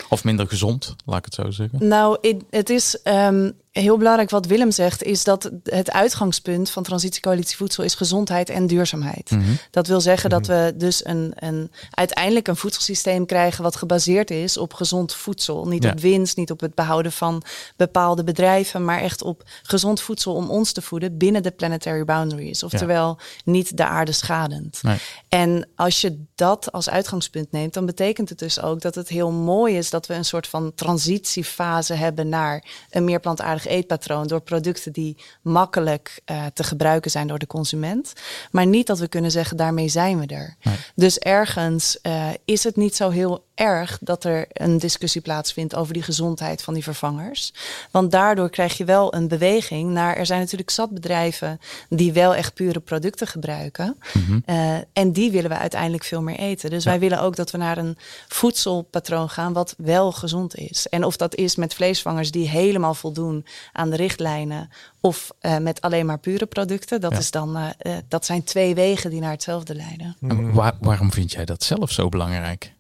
[0.09, 1.89] Of minder gezond, laat ik het zo zeggen.
[1.89, 7.57] Nou, het is ehm, heel belangrijk wat Willem zegt, is dat het uitgangspunt van Transitiecoalitie
[7.57, 9.31] Voedsel is gezondheid en duurzaamheid.
[9.31, 9.43] Mhm.
[9.71, 14.57] Dat wil zeggen dat we dus een, een, uiteindelijk een voedselsysteem krijgen wat gebaseerd is
[14.57, 15.67] op gezond voedsel.
[15.69, 15.91] Niet Ja.
[15.91, 17.43] op winst, niet op het behouden van
[17.77, 22.63] bepaalde bedrijven, maar echt op gezond voedsel om ons te voeden binnen de planetary boundaries.
[22.63, 24.79] Oftewel niet de aarde schadend.
[24.83, 24.99] Nee.
[25.29, 29.31] En als je dat als uitgangspunt neemt, dan betekent het dus ook dat het heel
[29.31, 34.41] mooi is dat we een soort van transitiefase hebben naar een meer plantaardig eetpatroon door
[34.41, 38.13] producten die makkelijk eh, te gebruiken zijn door de consument.
[38.51, 40.57] Maar niet dat we kunnen zeggen, daarmee zijn we er.
[40.63, 40.77] Nee.
[40.95, 45.93] Dus ergens eh, is het niet zo heel erg dat er een discussie plaatsvindt over
[45.95, 47.53] die gezondheid van die vervangers.
[47.91, 50.17] Want daardoor krijg je wel een beweging naar.
[50.17, 53.97] Er zijn natuurlijk zat bedrijven die wel echt pure producten gebruiken.
[54.45, 56.71] Eh, en die willen we uiteindelijk veel meer eten.
[56.71, 57.97] Dus wij willen ook dat we naar een
[58.29, 60.89] voedselpatroon gaan wat wel gezond is.
[60.89, 64.69] En of dat is met vleesvangers die helemaal voldoen aan de richtlijnen.
[65.01, 67.01] Of eh, met alleen maar pure producten.
[67.01, 67.19] Dat, Ja.
[67.19, 70.17] is dan, eh, dat zijn twee wegen die naar hetzelfde leiden.
[70.21, 72.73] En waar- waarom vind jij dat zelf zo belangrijk?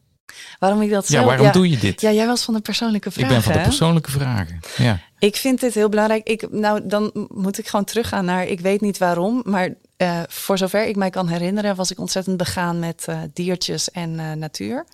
[0.58, 1.26] Waarom ik dat Ja, zelf...
[1.26, 2.00] waarom doe je dit?
[2.00, 3.32] Ja, jij was van de persoonlijke ik vragen.
[3.32, 3.64] ben van de hè?
[3.64, 4.60] persoonlijke vragen.
[4.76, 5.00] Ja.
[5.18, 6.28] Ik vind dit heel belangrijk.
[6.28, 10.58] Ik, nou, dan moet ik gewoon teruggaan naar, ik weet niet waarom, maar eh, voor
[10.58, 14.84] zover ik mij kan herinneren, was ik ontzettend begaan met eh, diertjes en eh, natuur.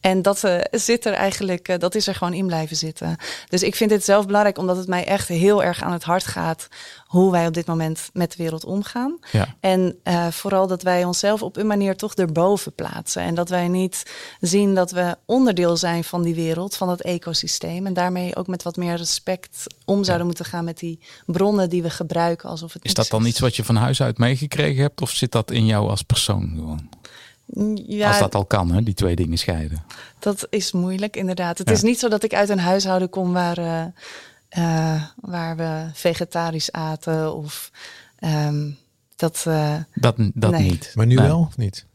[0.00, 3.16] En dat eh, zit er eigenlijk, eh, dat is er gewoon in blijven zitten.
[3.48, 6.24] Dus ik vind dit zelf belangrijk, omdat het mij echt heel erg aan het hart
[6.24, 6.68] gaat
[7.06, 9.18] hoe wij op dit moment met de wereld omgaan.
[9.32, 9.54] Ja.
[9.60, 13.22] En eh, vooral dat wij onszelf op een manier toch erboven plaatsen.
[13.22, 14.02] En dat wij niet
[14.40, 17.86] zien dat we onderdeel zijn van die wereld, van dat ecosysteem.
[17.86, 21.82] En daarmee ook met wat meer respect om zouden moeten gaan met die bronnen die
[21.82, 25.00] we gebruiken alsof het Is dat dan iets wat je van huis uit meegekregen hebt?
[25.00, 26.88] Of zit dat in jou als persoon gewoon?
[27.86, 28.82] Ja, Als dat al kan, hè?
[28.82, 29.82] die twee dingen scheiden.
[30.18, 31.58] dat is moeilijk inderdaad.
[31.58, 31.74] Het Ja.
[31.74, 33.84] is niet zo dat ik uit een huishouden kom waar, eh,
[34.48, 37.70] eh, waar we vegetarisch aten of
[38.18, 38.70] ehm,
[39.16, 39.44] dat.
[39.46, 40.62] eh, Dat, dat Nee.
[40.70, 40.92] niet.
[40.94, 41.26] Maar nu Nee.
[41.26, 41.86] wel of niet?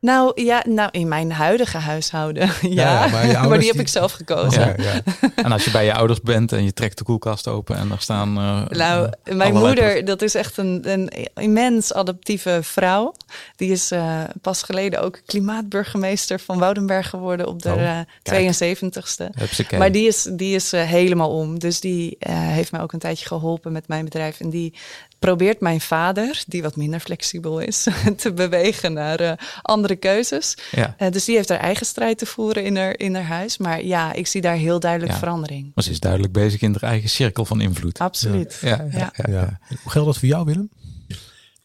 [0.00, 2.50] Nou ja, nou in mijn huidige huishouden.
[2.60, 4.60] Ja, ja, maar die heb ik zelf gekozen.
[4.60, 4.74] Ja.
[4.76, 5.00] ja.
[5.34, 8.00] En als je bij je ouders bent en je trekt de koelkast open en daar
[8.00, 8.36] staan.
[8.36, 13.14] eh, Nou, eh, mijn moeder, dat is echt een, een immens adaptieve vrouw.
[13.56, 18.54] Die is eh, pas geleden ook klimaatburgemeester van Woudenberg geworden op de Oh, eh, kijk.
[18.54, 19.24] 72ste.
[19.38, 19.78] Hupsakee.
[19.78, 21.58] Maar die is, die is eh, helemaal om.
[21.58, 24.40] Dus die eh, heeft mij ook een tijdje geholpen met mijn bedrijf.
[24.40, 24.74] En die
[25.18, 30.54] probeert mijn vader, die wat minder flexibel is, te bewegen naar eh, andere keuzes.
[30.70, 30.94] Ja.
[30.98, 33.58] Eh, dus die heeft haar eigen strijd te voeren in haar, in haar huis.
[33.58, 35.18] Maar ja, ik zie daar heel duidelijk Ja.
[35.18, 35.70] verandering.
[35.74, 37.98] Maar ze is duidelijk bezig in haar eigen cirkel van invloed.
[38.00, 38.58] Absoluut.
[38.60, 39.12] Ja, ja, Ja.
[39.16, 39.30] ja.
[39.30, 39.58] Ja.
[39.82, 40.70] Hoe geldt dat voor jou, Willem?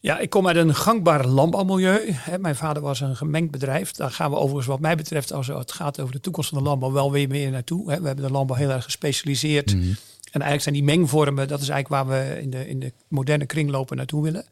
[0.00, 2.12] Ja, ik kom uit een gangbaar landbouwmilieu.
[2.12, 3.92] Hè, Mijn vader was een gemengd bedrijf.
[3.92, 6.64] Daar gaan we overigens wat mij betreft, als het gaat over de toekomst van de
[6.64, 7.90] landbouw, wel weer meer naartoe.
[7.90, 8.00] hè.
[8.00, 9.74] We hebben de landbouw heel erg gespecialiseerd.
[9.74, 9.92] Mhm.
[10.32, 13.46] En eigenlijk zijn die mengvormen, dat is eigenlijk waar we in de, in de moderne
[13.46, 14.44] kringlopen naartoe willen.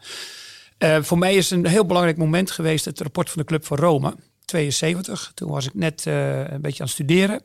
[0.79, 3.77] Eh, voor mij is een heel belangrijk moment geweest het rapport van de Club van
[3.77, 4.15] Rome,
[4.45, 5.33] 72.
[5.35, 7.43] Toen was ik net eh, een beetje aan het studeren.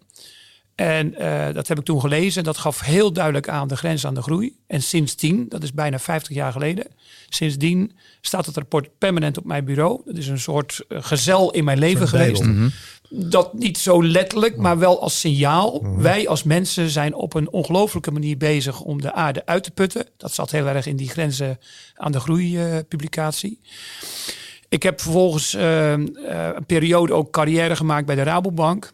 [0.76, 2.44] En uh, dat heb ik toen gelezen.
[2.44, 4.56] Dat gaf heel duidelijk aan de grens aan de groei.
[4.68, 6.88] En sindsdien, dat is bijna 50 jaar geleden,
[7.30, 10.02] sindsdien staat het rapport permanent op mijn bureau.
[10.06, 12.44] Dat is een soort gezel in mijn leven geweest.
[12.44, 12.72] Mm -hmm.
[13.18, 15.98] Dat niet zo letterlijk, maar wel als signaal.
[15.98, 20.08] Wij als mensen zijn op een ongelofelijke manier bezig om de aarde uit te putten.
[20.18, 21.60] Dat zat heel erg in die grenzen
[21.96, 22.78] aan de groei uh.
[24.70, 28.94] Ik heb vervolgens een periode ook carrière gemaakt bij de Rabobank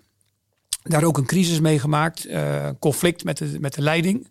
[0.81, 4.29] daar ook een crisis meegemaakt, uh, conflict met de, met de leiding.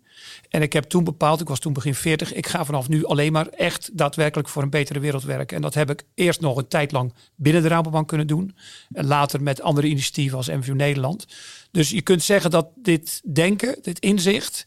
[0.49, 3.31] En ik heb toen bepaald, ik was toen begin 40, ik ga vanaf nu alleen
[3.31, 5.55] maar echt daadwerkelijk voor een betere wereld werken.
[5.55, 8.55] En dat heb ik eerst nog een tijd lang binnen de Rabobank kunnen doen.
[8.91, 11.25] En later met andere initiatieven als MVU Nederland.
[11.71, 14.65] Dus je kunt zeggen dat dit denken, dit inzicht,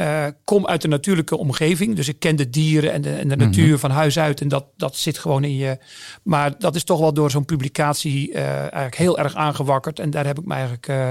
[0.00, 1.96] uh, kom uit de natuurlijke omgeving.
[1.96, 3.78] Dus ik ken de dieren en de, en de natuur mm-hmm.
[3.78, 4.40] van huis uit.
[4.40, 5.78] En dat, dat zit gewoon in je.
[6.22, 9.98] Maar dat is toch wel door zo'n publicatie uh, eigenlijk heel erg aangewakkerd.
[9.98, 11.08] En daar heb ik me eigenlijk uh,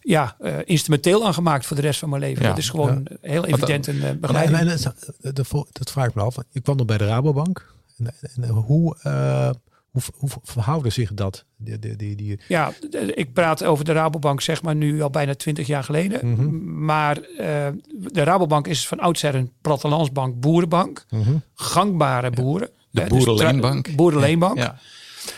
[0.00, 2.42] ja, instrumenteel aan gemaakt voor de rest van mijn leven.
[2.42, 3.16] Ja, dat is gewoon ja.
[3.20, 4.58] heel evident een begeleiding.
[4.58, 6.36] En, en, dat, dat vraag ik me af.
[6.50, 7.72] Je kwam nog bij de Rabobank.
[7.98, 8.96] En, en hoe
[9.94, 11.44] hoe, hoe verhouden zich dat?
[11.56, 12.40] Die, die, die, die...
[12.48, 12.72] Ja,
[13.14, 16.26] ik praat over de Rabobank zeg maar nu al bijna twintig jaar geleden.
[16.26, 16.84] Mm -hmm.
[16.84, 21.04] Maar uh, de Rabobank is van oudsher een plattelandsbank, boerenbank.
[21.10, 21.42] Mm -hmm.
[21.54, 22.70] Gangbare boeren.
[22.90, 23.84] De uh, boerenleenbank.
[23.84, 24.56] Dus boerenleenbank.
[24.58, 24.78] Ja.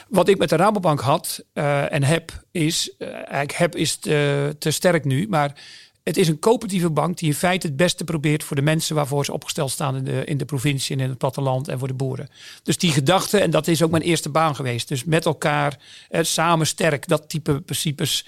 [0.08, 4.70] Wat ik met de Rabobank had uh, en heb is, eigenlijk heb is te, te
[4.70, 5.60] sterk nu, maar
[6.06, 9.24] het is een coöperatieve bank die in feite het beste probeert voor de mensen waarvoor
[9.24, 11.94] ze opgesteld staan in de, in de provincie en in het platteland en voor de
[11.94, 12.28] boeren.
[12.62, 14.88] Dus die gedachte, en dat is ook mijn eerste baan geweest.
[14.88, 18.26] Dus met elkaar, eh, samen sterk, dat type principes.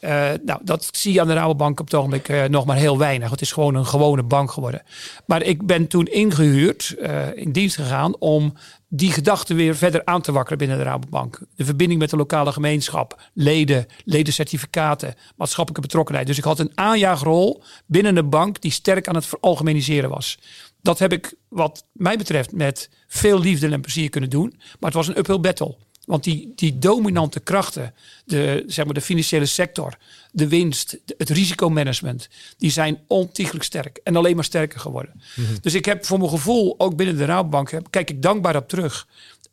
[0.00, 2.98] Uh, nou, dat zie je aan de Rabobank op het ogenblik uh, nog maar heel
[2.98, 3.30] weinig.
[3.30, 4.82] Het is gewoon een gewone bank geworden.
[5.26, 8.54] Maar ik ben toen ingehuurd, uh, in dienst gegaan om
[8.94, 11.40] die gedachte weer verder aan te wakkeren binnen de Rabobank.
[11.56, 16.26] De verbinding met de lokale gemeenschap, leden, ledencertificaten, maatschappelijke betrokkenheid.
[16.26, 20.38] Dus ik had een aanjaagrol binnen de bank die sterk aan het veralgemeniseren was.
[20.82, 24.54] Dat heb ik wat mij betreft met veel liefde en plezier kunnen doen.
[24.56, 25.76] Maar het was een uphill battle.
[26.12, 27.94] Want die, die dominante krachten,
[28.24, 29.96] de, zeg maar de financiële sector,
[30.32, 35.22] de winst, het risicomanagement, die zijn ontiegelijk sterk en alleen maar sterker geworden.
[35.34, 35.54] Mhm.
[35.60, 39.06] Dus ik heb voor mijn gevoel, ook binnen de Rabobank, kijk ik dankbaar op terug,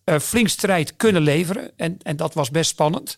[0.06, 1.72] uh, flink strijd kunnen leveren.
[1.76, 3.18] En, en dat was best spannend.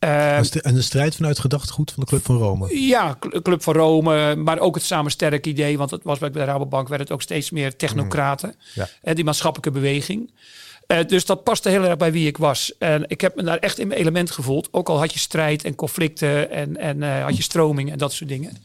[0.00, 2.80] Uh, en de strijd vanuit gedachtegoed van de Club van Rome?
[2.80, 5.78] Ja, Club van Rome, maar ook het samen sterk idee.
[5.78, 8.48] Want het was bij de Rabobank werd het ook steeds meer technocraten.
[8.48, 8.64] Mm.
[8.74, 8.88] Ja.
[9.02, 10.30] En die maatschappelijke beweging.
[10.88, 12.72] Uh, dus dat paste heel erg bij wie ik was.
[12.78, 14.68] En ik heb me daar echt in mijn element gevoeld.
[14.70, 18.12] Ook al had je strijd en conflicten en, en uh, had je stroming en dat
[18.12, 18.56] soort dingen.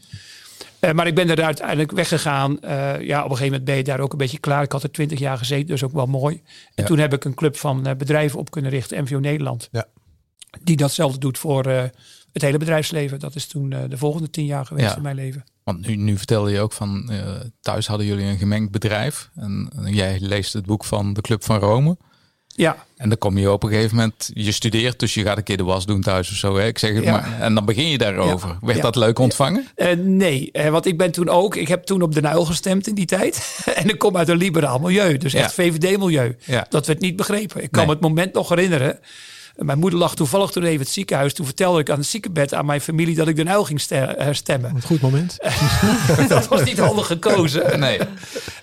[0.80, 2.58] Uh, maar ik ben er uiteindelijk weggegaan.
[2.60, 4.62] ja, op een gegeven moment ben je daar ook een beetje klaar.
[4.62, 6.34] Ik had er twintig jaar gezeten, dus ook wel mooi.
[6.34, 6.42] En
[6.74, 6.84] Ja.
[6.84, 9.68] toen heb ik een club van bedrijven op kunnen richten, MVO Nederland.
[9.72, 9.86] Ja.
[10.62, 11.64] Die datzelfde doet voor
[12.32, 13.18] het hele bedrijfsleven.
[13.18, 14.96] Dat is toen de volgende tien jaar geweest Ja.
[14.96, 15.44] in mijn leven.
[15.64, 19.30] Want nu, nu vertelde je ook van uh, thuis hadden jullie een gemengd bedrijf.
[19.34, 21.96] En, en jij leest het boek van de Club van Rome.
[22.54, 25.42] Ja, En dan kom je op een gegeven moment, je studeert, dus je gaat een
[25.42, 26.56] keer de was doen thuis of zo.
[26.56, 26.66] Hè?
[26.66, 27.10] Ik zeg het Ja.
[27.12, 27.40] maar.
[27.40, 28.48] En dan begin je daarover.
[28.48, 28.58] Ja.
[28.60, 28.82] Werd Ja.
[28.82, 29.66] dat leuk ontvangen?
[29.74, 32.86] Eh, nee, eh, want ik ben toen ook, ik heb toen op de Nuil gestemd
[32.86, 33.60] in die tijd.
[33.74, 35.52] en ik kom uit een liberaal milieu, dus echt.
[35.54, 36.36] VVD-milieu.
[36.44, 36.66] Ja.
[36.68, 37.62] Dat werd niet begrepen.
[37.62, 38.98] Ik kan me het moment nog herinneren.
[39.56, 41.34] Mijn moeder lag toevallig toen even in het ziekenhuis.
[41.34, 44.28] Toen vertelde ik aan het ziekenbed aan mijn familie dat ik de Nuil ging ste-
[44.32, 44.74] stemmen.
[44.74, 45.36] Een goed moment.
[46.28, 47.80] dat was niet handig gekozen.
[47.80, 47.98] Nee.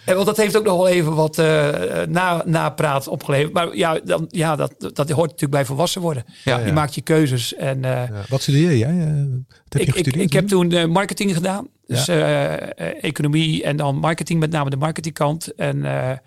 [0.06, 1.70] En want dat heeft ook nog wel even wat eh
[2.10, 3.54] na, napraat opgeleverd.
[3.54, 6.24] Maar ja, dan, ja dat, dat hoort natuurlijk bij volwassen worden.
[6.44, 6.60] Ja.
[6.60, 7.56] Je maakt je keuzes.
[7.56, 8.10] En eh, Ja.
[8.30, 8.90] Wat studeer jij?
[9.00, 10.24] Eh, Wat heb je ik, ik, gestudeerd?
[10.24, 11.68] ik heb toen marketing gedaan.
[11.88, 12.58] Dus Ja.
[13.02, 15.56] economie en dan marketing, met name de marketingkant.
[15.56, 16.18] En eh,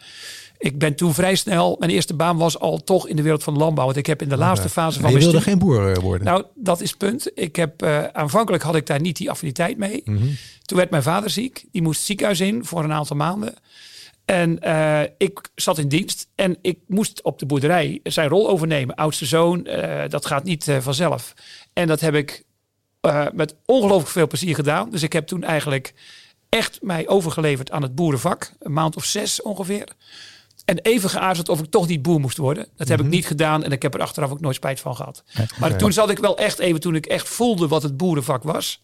[0.61, 3.57] ik ben toen vrij snel, mijn eerste baan was al toch in de wereld van
[3.57, 3.85] landbouw.
[3.85, 6.27] Want ik heb in de laatste fase van je wilde studie- geen boer eh, worden?
[6.27, 7.31] Nou, dat is het punt.
[7.35, 10.03] Ik heb, eh, aanvankelijk had ik daar niet die affiniteit mee.
[10.05, 10.27] Mhm.
[10.62, 11.64] Toen werd mijn vader ziek.
[11.73, 13.55] Die moest het ziekenhuis in voor een aantal maanden.
[14.25, 18.94] En eh, ik zat in dienst en ik moest op de boerderij zijn rol overnemen.
[18.94, 19.68] Oudste zoon,
[20.09, 21.35] dat gaat niet vanzelf.
[21.73, 22.44] En dat heb ik
[23.33, 24.90] met ongelooflijk veel plezier gedaan.
[24.90, 25.94] Dus ik heb toen eigenlijk
[26.49, 28.53] echt mij overgeleverd aan het boerenvak.
[28.59, 29.88] Een maand of zes ongeveer.
[30.64, 32.66] En even geaarzeld of ik toch niet boer moest worden.
[32.77, 35.25] Dat heb ik niet gedaan en ik heb er achteraf ook nooit spijt van gehad.
[35.59, 38.83] Maar toen zat ik wel echt even, toen ik echt voelde wat het boerenvak was.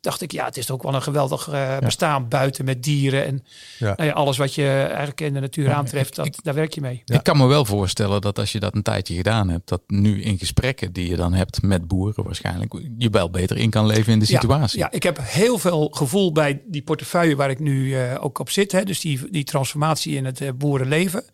[0.00, 3.26] Dacht ik, ja, het is ook wel een geweldig eh, bestaan buiten met dieren.
[3.26, 3.44] En
[3.78, 3.92] Ja.
[3.96, 7.02] nou ja, alles wat je eigenlijk in de natuur aantreft, dat, daar werk je mee.
[7.04, 7.14] Ja.
[7.14, 10.22] Ik kan me wel voorstellen dat als je dat een tijdje gedaan hebt, dat nu
[10.22, 14.12] in gesprekken die je dan hebt met boeren waarschijnlijk, je wel beter in kan leven
[14.12, 14.78] in de situatie.
[14.78, 18.50] Ja, ik heb heel veel gevoel bij die portefeuille waar ik nu eh, ook op
[18.50, 18.72] zit.
[18.72, 21.24] Hè, dus die, die transformatie in het eh, boerenleven.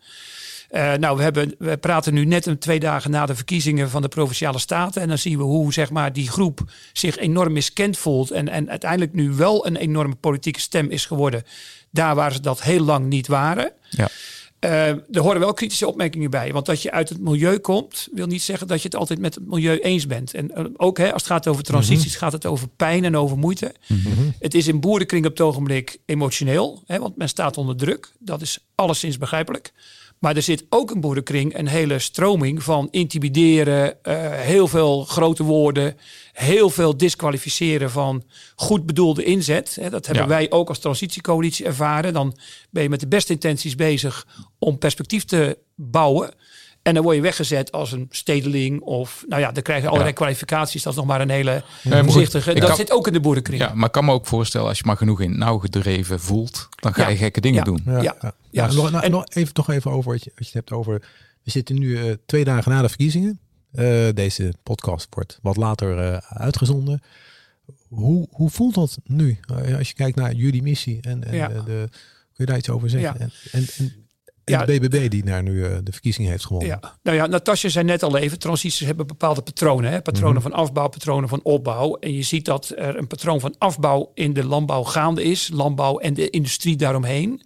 [0.73, 4.01] Uh, nou, we, hebben, we praten nu net een twee dagen na de verkiezingen van
[4.01, 5.01] de provinciale staten.
[5.01, 6.59] En dan zien we hoe zeg maar, die groep
[6.93, 8.31] zich enorm miskend voelt.
[8.31, 11.43] En, en uiteindelijk nu wel een enorme politieke stem is geworden.
[11.91, 13.71] Daar waar ze dat heel lang niet waren.
[13.89, 14.09] Ja.
[14.59, 16.51] Uh, er horen wel kritische opmerkingen bij.
[16.53, 19.35] Want dat je uit het milieu komt, wil niet zeggen dat je het altijd met
[19.35, 20.33] het milieu eens bent.
[20.33, 23.17] En uh, ook hè, als het gaat over transities, mm gaat het over pijn en
[23.17, 23.73] over moeite.
[23.87, 24.33] Mm -hmm.
[24.39, 28.11] Het is in boerenkring op het ogenblik emotioneel, hè, want men staat onder druk.
[28.19, 29.73] Dat is alleszins begrijpelijk.
[30.23, 35.43] Maar er zit ook in boerenkring een hele stroming van intimideren, uh, heel veel grote
[35.43, 35.97] woorden,
[36.31, 38.23] heel veel disqualificeren van
[38.55, 39.77] goed bedoelde inzet.
[39.89, 40.29] Dat hebben ja.
[40.29, 42.13] wij ook als transitiecoalitie ervaren.
[42.13, 42.37] Dan
[42.69, 44.27] ben je met de beste intenties bezig
[44.59, 46.33] om perspectief te bouwen.
[46.83, 50.09] En dan word je weggezet als een stedeling of, nou ja, dan krijg je allerlei
[50.11, 50.15] ja.
[50.17, 50.83] kwalificaties.
[50.83, 52.53] Dat is nog maar een hele Nee, voorzichtige.
[52.53, 53.61] Dat kan- zit ook in de boerenkring.
[53.61, 56.67] Ja, maar ik kan me ook voorstellen, als je maar genoeg in nauw gedreven voelt,
[56.75, 57.07] dan ga Ja.
[57.09, 57.63] je gekke dingen Ja.
[57.63, 57.81] doen.
[57.85, 58.01] Ja, Ja.
[58.01, 58.15] ja.
[58.21, 58.33] Ja.
[58.67, 60.71] Ja, nog, nou, En- nog even, toch even over wat je, wat je het hebt
[60.71, 60.99] over.
[61.43, 63.39] We zitten nu eh, twee dagen na de verkiezingen.
[63.71, 67.01] Eh, deze podcast wordt wat later eh, uitgezonden.
[67.87, 69.39] Hoe, hoe voelt dat nu?
[69.77, 71.47] Als je kijkt naar jullie missie en, en Ja.
[71.47, 71.87] de,
[72.33, 73.13] kun je daar iets over zeggen?
[73.19, 73.19] Ja.
[73.19, 74.02] En, en, en, en
[74.45, 74.65] Ja.
[74.65, 76.69] de BBB die naar nu eh, de verkiezing heeft gewonnen.
[76.69, 79.91] Ja, nou ja, Natasja zei net al even, transities hebben bepaalde patronen.
[79.91, 80.01] Hè?
[80.01, 81.95] Patronen van afbouw, patronen van opbouw.
[81.95, 85.49] En je ziet dat er een patroon van afbouw in de landbouw gaande is.
[85.53, 87.41] Landbouw en de industrie daaromheen.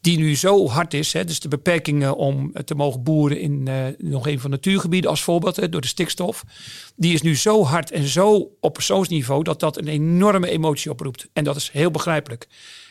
[0.00, 1.12] Die nu zo hard is.
[1.12, 1.24] Hè?
[1.24, 5.22] Dus de beperkingen om te mogen boeren in eh, nog een van de natuurgebieden als
[5.22, 5.56] voorbeeld.
[5.56, 6.44] Hè, door de stikstof.
[6.96, 11.28] Die is nu zo hard en zo op persoonsniveau dat dat een enorme emotie oproept.
[11.32, 12.46] En dat is heel begrijpelijk.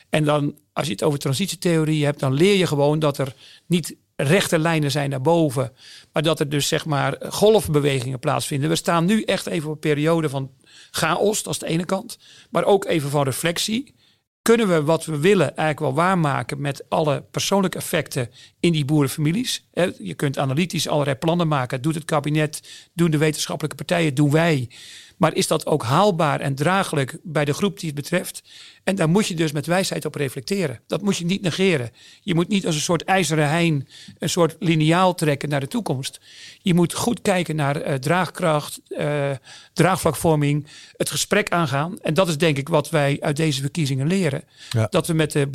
[0.09, 3.33] En dan, als je het over transitietheorie hebt, dan leer je gewoon dat er
[3.65, 5.71] niet rechte lijnen zijn naar boven,
[6.13, 8.69] maar dat er dus zeg maar golfbewegingen plaatsvinden.
[8.69, 10.51] We staan nu echt even op een periode van
[10.91, 12.17] chaos, dat is de ene kant,
[12.49, 13.93] maar ook even van reflectie.
[14.41, 19.67] Kunnen we wat we willen eigenlijk wel waarmaken met alle persoonlijke effecten in die boerenfamilies?
[19.97, 21.81] Je kunt analytisch allerlei plannen maken.
[21.81, 24.69] Doet het kabinet, doen de wetenschappelijke partijen, doen wij.
[25.17, 28.43] Maar is dat ook haalbaar en draaglijk bij de groep die het betreft?
[28.83, 30.79] En daar moet je dus met wijsheid op reflecteren.
[30.87, 31.91] Dat moet je niet negeren.
[32.21, 33.87] Je moet niet als een soort ijzeren hein
[34.19, 36.19] een soort lineaal trekken naar de toekomst.
[36.61, 39.31] Je moet goed kijken naar eh, draagkracht, eh,
[39.73, 41.99] draagvlakvorming, het gesprek aangaan.
[41.99, 44.43] En dat is denk ik wat wij uit deze verkiezingen leren.
[44.69, 44.87] Ja.
[44.89, 45.47] Dat we met de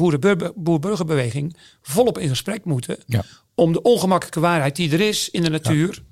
[0.56, 2.98] boer-burgerbeweging volop in gesprek moeten.
[3.06, 3.24] Ja.
[3.54, 6.02] Om de ongemakkelijke waarheid die er is in de natuur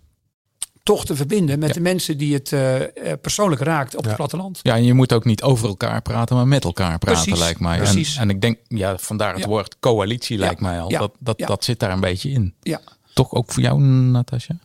[0.88, 1.74] toch te verbinden met Ja.
[1.74, 2.80] de mensen die het eh,
[3.12, 4.08] eh, persoonlijk raakt op Ja.
[4.08, 4.60] het platteland.
[4.62, 7.60] Ja, en je moet ook niet over elkaar praten, maar met elkaar praten, Precies, lijkt
[7.60, 7.76] mij.
[7.76, 8.16] precies.
[8.16, 9.48] En, en ik denk, ja, vandaar het Ja.
[9.48, 10.90] woord coalitie, lijkt mij al.
[10.90, 11.46] ja, Dat, dat, ja.
[11.46, 12.54] dat zit daar een beetje in.
[12.62, 12.80] Ja.
[13.14, 14.56] Toch ook voor jou, Natasja?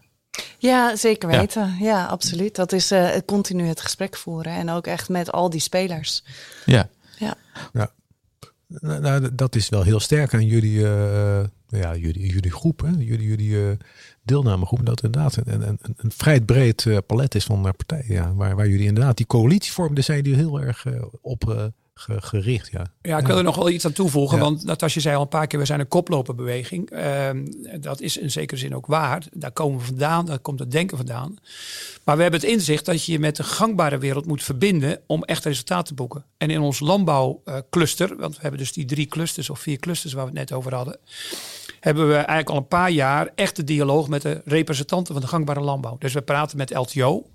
[0.58, 1.40] Ja, zeker Ja.
[1.40, 1.76] weten.
[1.80, 2.56] Ja, absoluut.
[2.56, 4.54] Dat is eh, het continu het gesprek voeren.
[4.54, 6.24] En ook echt met al die spelers.
[6.66, 6.90] Ja.
[7.18, 7.36] Ja.
[7.72, 7.90] Nou,
[9.02, 12.90] nou, dat is wel heel sterk aan jullie, eh, ja, jullie, jullie groep, hè?
[12.98, 13.78] jullie, jullie eh,
[14.24, 14.86] deelnamegroep.
[14.86, 18.14] Dat inderdaad een, een, een, een vrij breed eh, palet is van partijen.
[18.14, 21.50] Ja, waar, waar jullie inderdaad die coalitie vormen, daar zijn jullie heel erg eh, op
[21.50, 22.72] eh, ge- gericht.
[22.72, 22.86] Ja.
[23.02, 24.38] Ja, ik wil er nog wel iets aan toevoegen.
[24.38, 24.44] Ja.
[24.44, 26.90] Want Natasja zei al een paar keer, we zijn een koploperbeweging.
[26.90, 27.46] Ehm,
[27.80, 29.26] dat is in zekere zin ook waar.
[29.34, 31.38] Daar komen we vandaan, daar komt het denken vandaan.
[32.04, 35.24] Maar we hebben het inzicht dat je je met de gangbare wereld moet verbinden om
[35.24, 36.26] echt resultaat te boeken.
[36.38, 40.24] En in ons landbouwcluster, want we hebben dus die drie clusters of vier clusters waar
[40.24, 40.98] we het net over hadden.
[41.84, 45.28] Hebben we eigenlijk al een paar jaar echt de dialoog met de representanten van de
[45.30, 45.96] gangbare landbouw.
[46.00, 47.26] Dus we praten met LTO,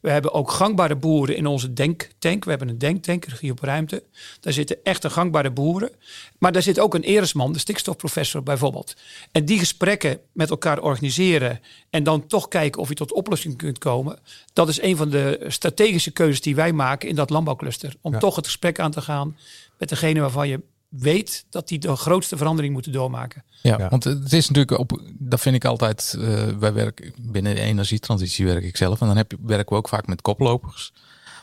[0.00, 2.44] we hebben ook gangbare boeren in onze denktank.
[2.44, 4.02] We hebben een denktank, regie op ruimte.
[4.40, 5.90] Daar zitten echte gangbare boeren.
[6.38, 8.96] Maar daar zit ook een eresman, de stikstofprofessor bijvoorbeeld.
[9.32, 13.78] En die gesprekken met elkaar organiseren en dan toch kijken of je tot oplossing kunt
[13.78, 14.18] komen.
[14.52, 17.94] Dat is een van de strategische keuzes die wij maken in dat landbouwcluster.
[18.00, 18.18] Om Ja.
[18.18, 19.36] toch het gesprek aan te gaan
[19.78, 23.44] met degene waarvan je weet dat die de grootste verandering moeten doormaken.
[23.62, 23.88] Ja, Ja.
[23.88, 28.46] want het is natuurlijk op, dat vind ik altijd, eh, wij werken binnen de energietransitie
[28.46, 30.92] werk ik zelf en dan heb je, werken we ook vaak met koplopers.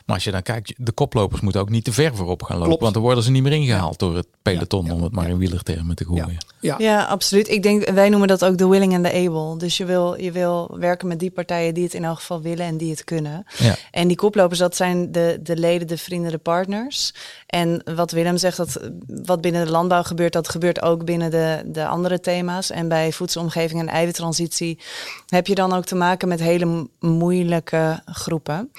[0.06, 2.68] Maar als je dan kijkt, de koplopers moeten ook niet te ver voorop gaan lopen,
[2.68, 2.82] Klopt.
[2.82, 5.26] want dan worden ze niet meer ingehaald door het peloton, Ja, ja, om het maar
[5.26, 5.30] ja.
[5.32, 6.38] in wielertermen te gooien.
[6.60, 7.50] Ja, Ja, absoluut.
[7.50, 9.58] Ik denk, wij noemen dat ook de willing en de able.
[9.58, 12.66] Dus je wil, je wil werken met die partijen die het in elk geval willen
[12.66, 13.46] en die het kunnen.
[13.58, 13.76] Ja.
[13.92, 17.14] En die koplopers, dat zijn de, de leden, de vrienden, de partners.
[17.48, 21.62] En wat Willem zegt, dat wat binnen de landbouw gebeurt, dat gebeurt ook binnen de,
[21.66, 22.70] de andere thema's.
[22.72, 24.80] En bij voedselomgeving en eiwittransitie
[25.28, 28.72] heb je dan ook te maken met hele mo- moeilijke groepen.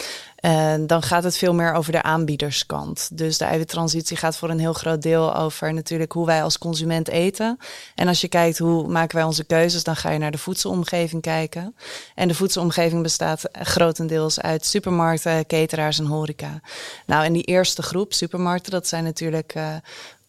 [0.47, 3.09] En dan gaat het veel meer over de aanbiederskant.
[3.13, 7.09] Dus de eiwittransitie gaat voor een heel groot deel over natuurlijk hoe wij als consument
[7.09, 7.59] eten.
[7.95, 11.23] En als je kijkt hoe maken wij onze keuzes, dan ga je naar de voedselomgeving
[11.23, 11.77] kijken.
[12.15, 16.61] En de voedselomgeving bestaat grotendeels uit supermarkten, cateraars en horeca.
[17.07, 19.75] Nou, en die eerste groep, supermarkten, dat zijn natuurlijk eh,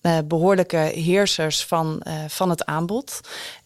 [0.08, 3.20] eh, behoorlijke heersers van, eh, van het aanbod.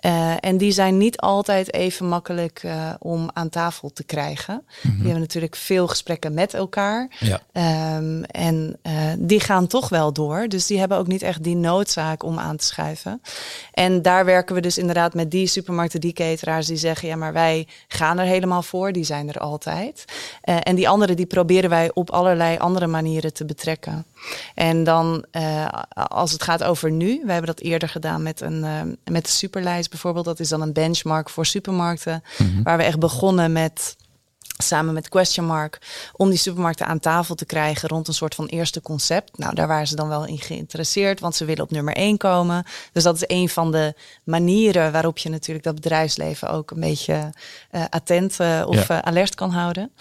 [0.06, 4.54] Uh, en die zijn niet altijd even makkelijk uh, om aan tafel te krijgen.
[4.54, 4.92] Mm -hmm.
[4.92, 7.08] Die hebben natuurlijk veel gesprekken met elkaar.
[7.20, 7.42] Ja.
[7.98, 10.48] Um, en uh, die gaan toch wel door.
[10.48, 13.22] Dus die hebben ook niet echt die noodzaak om aan te schuiven.
[13.74, 17.34] En daar werken we dus inderdaad met die supermarkten, die cateraars die zeggen: ja, maar
[17.34, 18.92] wij gaan er helemaal voor.
[18.92, 20.06] Die zijn er altijd.
[20.42, 24.06] en die anderen die proberen wij op allerlei andere manieren te betrekken.
[24.56, 25.26] En dan
[25.94, 28.66] als het gaat over nu, we hebben dat eerder gedaan met, een,
[29.04, 30.26] met de superlijst bijvoorbeeld.
[30.26, 32.24] Dat is dan een benchmark voor supermarkten.
[32.38, 32.64] Mm -hmm.
[32.64, 33.96] Waar we echt begonnen met
[34.62, 35.80] samen met Question Mark
[36.16, 39.38] om die supermarkten aan tafel te krijgen rond een soort van eerste concept.
[39.38, 42.66] Nou, daar waren ze dan wel in geïnteresseerd, want ze willen op nummer één komen.
[42.92, 43.94] Dus dat is een van de
[44.24, 47.34] manieren waarop je natuurlijk dat bedrijfsleven ook een beetje
[47.72, 48.98] uh, attent uh, of ja.
[48.98, 49.92] uh, alert kan houden.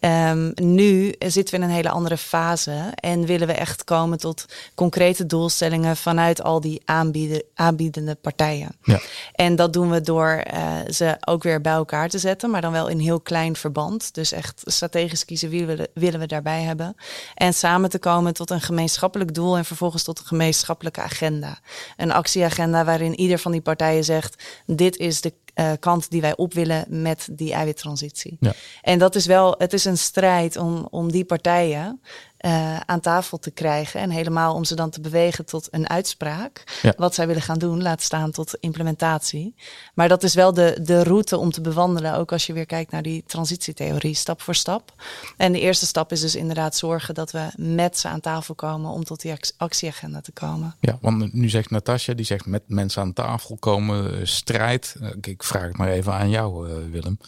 [0.00, 4.44] Um, nu zitten we in een hele andere fase en willen we echt komen tot
[4.74, 8.76] concrete doelstellingen vanuit al die aanbieden, aanbiedende partijen.
[8.82, 9.00] Ja.
[9.32, 10.42] En dat doen we door
[10.88, 14.09] ze ook weer bij elkaar te zetten, maar dan wel in heel klein verband.
[14.12, 16.94] Dus echt strategisch kiezen wie we, willen we daarbij hebben.
[17.34, 21.58] En samen te komen tot een gemeenschappelijk doel en vervolgens tot een gemeenschappelijke agenda.
[21.96, 26.36] Een actieagenda waarin ieder van die partijen zegt: dit is de uh, kant die wij
[26.36, 28.36] op willen met die eiwittransitie.
[28.40, 28.52] Ja.
[28.82, 32.00] En dat is wel, het is een strijd om, om die partijen
[32.46, 34.00] uh, aan tafel te krijgen.
[34.00, 36.78] En helemaal om ze dan te bewegen tot een uitspraak.
[36.82, 36.94] Ja.
[36.96, 39.54] Wat zij willen gaan doen, laat staan tot implementatie.
[39.94, 42.14] Maar dat is wel de, de route om te bewandelen.
[42.14, 44.92] Ook als je weer kijkt naar die transitietheorie, stap voor stap.
[45.36, 48.90] En de eerste stap is dus inderdaad zorgen dat we met ze aan tafel komen
[48.90, 50.74] om tot die actieagenda te komen.
[50.80, 54.96] Ja, want nu zegt Natasja, die zegt met mensen aan tafel komen, uh, strijd.
[55.02, 57.18] Uh, ik vraag het maar even aan jou, Willem.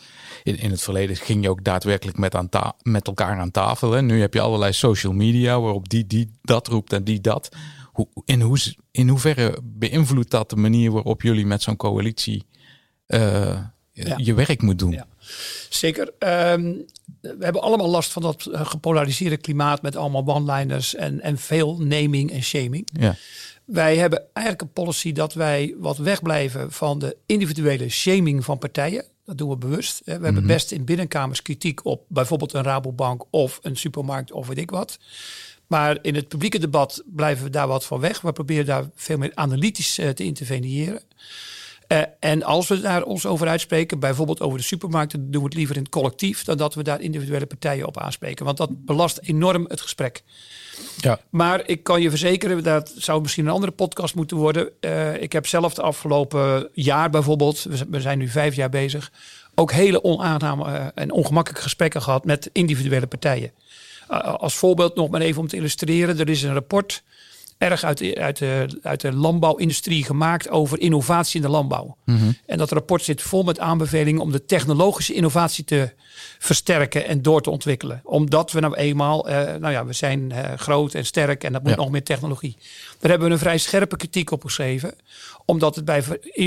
[0.43, 2.49] In, in het verleden ging je ook daadwerkelijk met, aan
[2.83, 3.91] met elkaar aan tafel.
[3.91, 4.03] Hè?
[4.03, 7.49] Nu heb je allerlei social media waarop die, die dat roept en die dat.
[7.93, 8.59] Hoe, in, hoe,
[8.91, 12.45] in hoeverre beïnvloedt dat de manier waarop jullie met zo'n coalitie
[13.09, 13.59] uh,
[13.93, 14.17] ja.
[14.17, 14.91] je werk moet doen?
[14.91, 15.07] Ja.
[15.69, 16.13] Zeker.
[16.19, 16.85] Um,
[17.21, 22.31] we hebben allemaal last van dat gepolariseerde klimaat met allemaal one-liners en, en veel naming
[22.31, 22.89] en shaming.
[22.93, 23.17] Ja.
[23.65, 29.05] Wij hebben eigenlijk een policy dat wij wat wegblijven van de individuele shaming van partijen.
[29.25, 30.03] Dat doen we bewust.
[30.05, 30.47] We hebben Mhm.
[30.47, 34.99] best in binnenkamers kritiek op bijvoorbeeld een Rabobank of een supermarkt of weet ik wat.
[35.67, 38.21] Maar in het publieke debat blijven we daar wat van weg.
[38.21, 41.03] We proberen daar veel meer analytisch uh, te interveneren.
[41.93, 45.57] Uh, en als we daar ons over uitspreken, bijvoorbeeld over de supermarkten, doen we het
[45.57, 48.45] liever in het collectief dan dat we daar individuele partijen op aanspreken.
[48.45, 50.23] Want dat belast enorm het gesprek.
[50.97, 51.19] Ja.
[51.31, 54.71] Maar ik kan je verzekeren, dat zou misschien een andere podcast moeten worden.
[54.81, 59.13] Uh, ik heb zelf de afgelopen jaar bijvoorbeeld, we zijn nu vijf jaar bezig,
[59.55, 63.53] ook hele onaangename uh, en ongemakkelijke gesprekken gehad met individuele partijen.
[64.11, 67.03] Uh, als voorbeeld nog maar even om te illustreren, er is een rapport
[67.63, 71.97] erg uit de, uit, de, uit de landbouwindustrie gemaakt over innovatie in de landbouw.
[72.05, 72.33] Mhm.
[72.47, 75.93] En dat rapport zit vol met aanbevelingen om de technologische innovatie te
[76.39, 78.01] versterken en door te ontwikkelen.
[78.05, 81.63] Omdat we nou eenmaal, uh, nou ja, we zijn uh, groot en sterk en dat
[81.63, 81.77] moet ja.
[81.77, 82.57] nog meer technologie.
[82.99, 84.95] Daar hebben we een vrij scherpe kritiek op geschreven.
[85.45, 86.05] Omdat het bij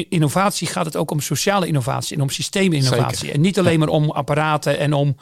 [0.10, 3.18] innovatie gaat het ook om sociale innovatie en om systeeminnovatie.
[3.18, 3.36] Zeker.
[3.36, 5.16] En niet alleen maar om apparaten en om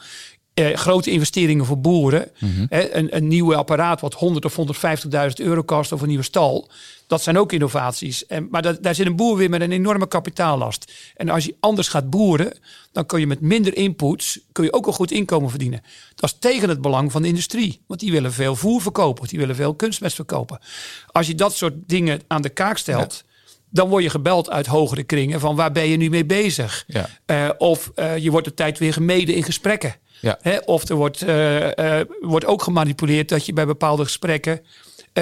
[0.54, 2.30] uh, grote investeringen voor boeren.
[2.38, 2.66] Mhm.
[2.68, 6.68] Hè, een, een nieuw apparaat wat 100 of 150.000 euro kost of een nieuwe stal.
[7.06, 8.26] Dat zijn ook innovaties.
[8.26, 10.92] En, maar dat, daar zit een boer weer met een enorme kapitaallast.
[11.16, 12.58] En als je anders gaat boeren,
[12.92, 15.82] dan kun je met minder inputs kun je ook een goed inkomen verdienen.
[16.14, 17.80] Dat is tegen het belang van de industrie.
[17.86, 19.28] Want die willen veel voer verkopen.
[19.28, 20.58] Die willen veel kunstmest verkopen.
[21.06, 23.24] Als je dat soort dingen aan de kaak stelt...
[23.26, 23.32] Ja
[23.74, 26.84] dan word je gebeld uit hogere kringen van waar ben je nu mee bezig?
[26.86, 27.08] Ja.
[27.26, 29.94] Uh, of uh, je wordt de tijd weer gemeden in gesprekken.
[30.24, 30.38] Ja.
[30.40, 30.58] Hè?
[30.58, 34.60] Of er wordt, uh, wordt ook gemanipuleerd dat je bij bepaalde gesprekken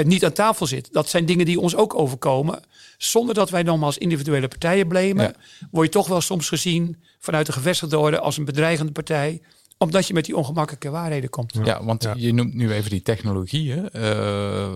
[0.05, 0.93] niet aan tafel zit.
[0.93, 2.61] Dat zijn dingen die ons ook overkomen.
[2.99, 5.35] Zonder dat wij dan als individuele partijen blamen, Ja.
[5.71, 9.43] word je toch wel soms gezien vanuit de gevestigde orde als een bedreigende partij
[9.79, 11.59] omdat je met die ongemakkelijke waarheden komt.
[11.65, 12.15] Ja, want Ja.
[12.17, 13.89] je noemt nu even die technologieën.
[13.93, 14.73] Uh,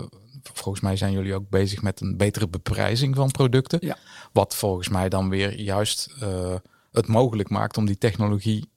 [0.53, 3.79] volgens mij zijn jullie ook bezig met een betere beprijzing van producten.
[3.81, 3.97] Ja.
[4.33, 6.55] Wat volgens mij dan weer juist uh,
[6.91, 8.69] het mogelijk maakt om die technologie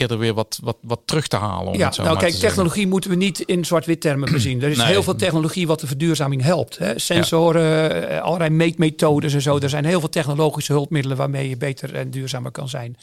[0.00, 1.72] eerder weer wat, wat, wat terug te halen.
[1.72, 2.48] Om Ja, nou maar kijk, zeggen.
[2.48, 4.62] technologie moeten we niet in zwart-wit termen bezien.
[4.62, 4.86] Er is Nee.
[4.86, 6.78] heel veel technologie wat de verduurzaming helpt.
[6.78, 6.98] Hè.
[6.98, 9.58] Sensoren, eh, allerlei meetmethodes en zo.
[9.58, 12.96] Er zijn heel veel technologische hulpmiddelen waarmee je beter en duurzamer kan zijn.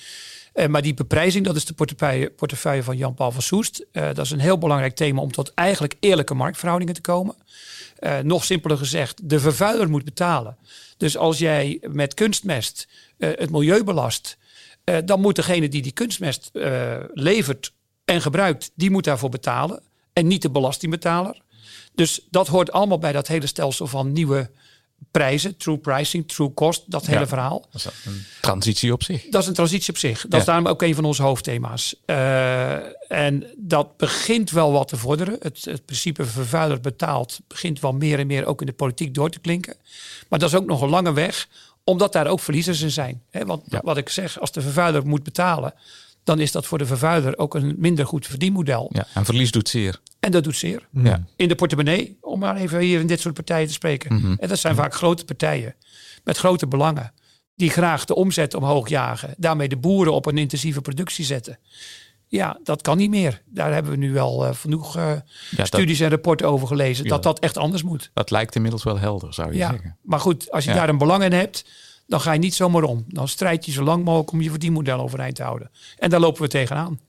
[0.53, 3.86] Uh, maar die beprijzing, dat is de portefeuille, portefeuille van Jan-Paul van Soest.
[3.93, 7.36] Uh, dat is een heel belangrijk thema om tot eigenlijk eerlijke marktverhoudingen te komen.
[7.99, 10.57] Uh, nog simpeler gezegd, de vervuiler moet betalen.
[10.97, 14.38] Dus als jij met kunstmest het milieu belast,
[15.06, 16.50] dan moet degene die die kunstmest
[17.13, 17.73] levert
[18.06, 19.82] en gebruikt, die moet daarvoor betalen.
[20.14, 21.41] En niet de belastingbetaler.
[21.95, 24.49] Dus dat hoort allemaal bij dat hele stelsel van nieuwe
[25.11, 27.66] prijzen, true pricing, true cost, dat hele verhaal.
[27.72, 29.26] Dat is een transitie op zich.
[29.30, 30.22] Dat is een transitie op zich.
[30.22, 30.38] Dat Ja.
[30.38, 31.95] is daarom ook een van onze hoofdthema's.
[32.05, 32.74] Eh,
[33.11, 35.36] en dat begint wel wat te vorderen.
[35.39, 39.30] Het, het principe vervuiler betaalt begint wel meer en meer ook in de politiek door
[39.30, 39.76] te klinken.
[40.30, 41.47] Maar dat is ook nog een lange weg,
[41.88, 43.21] omdat daar ook verliezers in zijn.
[43.29, 43.81] Hè, want Ja.
[43.83, 45.73] wat ik zeg, als de vervuiler moet betalen,
[46.23, 48.89] dan is dat voor de vervuiler ook een minder goed verdienmodel.
[48.93, 49.99] Ja, en verlies doet zeer.
[50.19, 50.88] En dat doet zeer.
[50.91, 51.23] Ja.
[51.35, 54.13] In de portemonnee, om maar even hier in dit soort partijen te spreken.
[54.13, 54.35] Mhm.
[54.39, 55.75] En dat zijn vaak grote partijen
[56.23, 57.13] met grote belangen.
[57.55, 59.33] Die graag de omzet omhoog jagen.
[59.38, 61.59] Daarmee de boeren op een intensieve productie zetten.
[62.28, 63.41] Ja, dat kan niet meer.
[63.45, 65.11] Daar hebben we nu wel eh, genoeg eh,
[65.63, 67.03] studies en rapporten over gelezen.
[67.03, 67.09] Ja.
[67.09, 68.11] Dat dat echt anders moet.
[68.13, 69.97] Dat lijkt inmiddels wel helder, zou je Ja, zeggen.
[70.01, 70.75] maar goed, als je Ja.
[70.75, 71.65] daar een belang in hebt,
[72.07, 73.03] dan ga je niet zomaar om.
[73.07, 75.71] Dan strijd je zo lang mogelijk om je verdienmodel overeind te houden.
[75.97, 76.99] En daar lopen we tegenaan.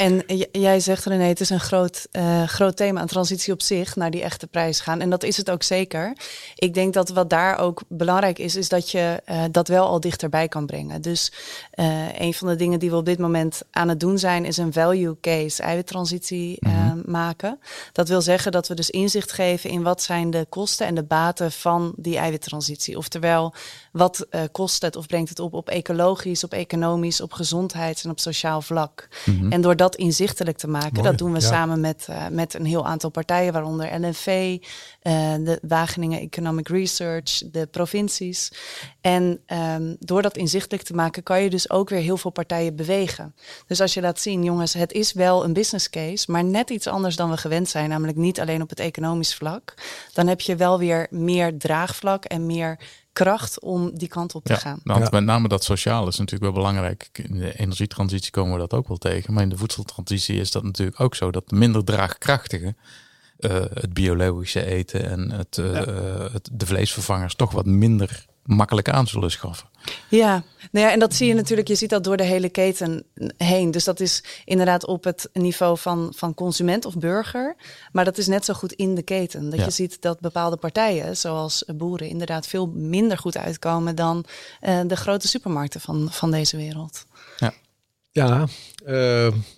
[0.00, 0.22] En
[0.52, 4.10] jij zegt René, het is een groot, eh, groot thema, een transitie op zich naar
[4.10, 5.00] die echte prijs gaan.
[5.00, 6.12] En dat is het ook zeker.
[6.54, 10.00] Ik denk dat wat daar ook belangrijk is, is dat je eh, dat wel al
[10.00, 11.02] dichterbij kan brengen.
[11.02, 11.32] Dus
[11.70, 14.56] eh, een van de dingen die we op dit moment aan het doen zijn, is
[14.56, 17.58] een value case eiwittransitie eh, maken.
[17.92, 21.02] Dat wil zeggen dat we dus inzicht geven in wat zijn de kosten en de
[21.04, 22.96] baten van die eiwittransitie.
[22.96, 23.54] Oftewel,
[23.92, 28.20] wat kost het of brengt het op op ecologisch, op economisch, op gezondheids- en op
[28.20, 29.08] sociaal vlak.
[29.50, 31.46] En door dat inzichtelijk te maken, Mooi, dat doen we ja.
[31.46, 34.58] samen met, eh, met een heel aantal partijen, waaronder LNV,
[35.00, 38.52] eh, de Wageningen Economic Research, de provincies.
[39.00, 42.76] En ehm, door dat inzichtelijk te maken, kan je dus ook weer heel veel partijen
[42.76, 43.34] bewegen.
[43.66, 46.86] Dus als je laat zien, jongens, het is wel een business case, maar net iets
[46.86, 49.74] anders dan we gewend zijn, namelijk niet alleen op het economisch vlak,
[50.12, 52.78] dan heb je wel weer meer draagvlak en meer
[53.12, 54.80] kracht om die kant op te Ja, gaan.
[54.82, 55.08] want Ja.
[55.10, 57.08] met name dat sociaal is natuurlijk wel belangrijk.
[57.12, 59.34] In de energietransitie komen we dat ook wel tegen.
[59.34, 61.30] Maar in de voedseltransitie is dat natuurlijk ook zo.
[61.30, 62.74] Dat de minder draagkrachtige,
[63.38, 68.88] eh, het biologische eten en het, eh, eh, het, de vleesvervangers toch wat minder makkelijk
[68.88, 69.68] aan zullen schaffen.
[70.08, 73.04] Ja, nou ja, en dat zie je natuurlijk, je ziet dat door de hele keten
[73.36, 73.70] heen.
[73.70, 77.56] Dus dat is inderdaad op het niveau van, van consument of burger.
[77.92, 79.50] Maar dat is net zo goed in de keten.
[79.50, 79.64] Dat Ja.
[79.64, 84.24] je ziet dat bepaalde partijen, zoals boeren, inderdaad veel minder goed uitkomen dan
[84.60, 87.04] eh, de grote supermarkten van, van deze wereld.
[88.12, 88.46] Ja, eh,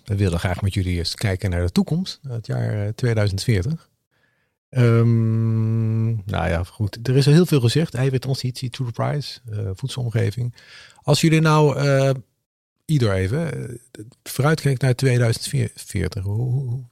[0.03, 3.89] we willen graag met jullie eens kijken naar de toekomst, het jaar eh, 2040.
[4.73, 7.07] Ehm, nou ja, goed.
[7.07, 7.93] Er is al heel veel gezegd.
[7.93, 10.55] Eiwittransitie, true price, eh, voedselomgeving.
[11.01, 12.09] Als jullie nou, eh,
[12.85, 13.75] ieder even, eh,
[14.23, 16.23] vooruitkijkt naar 2040.
[16.23, 16.83] Hoe, hoe,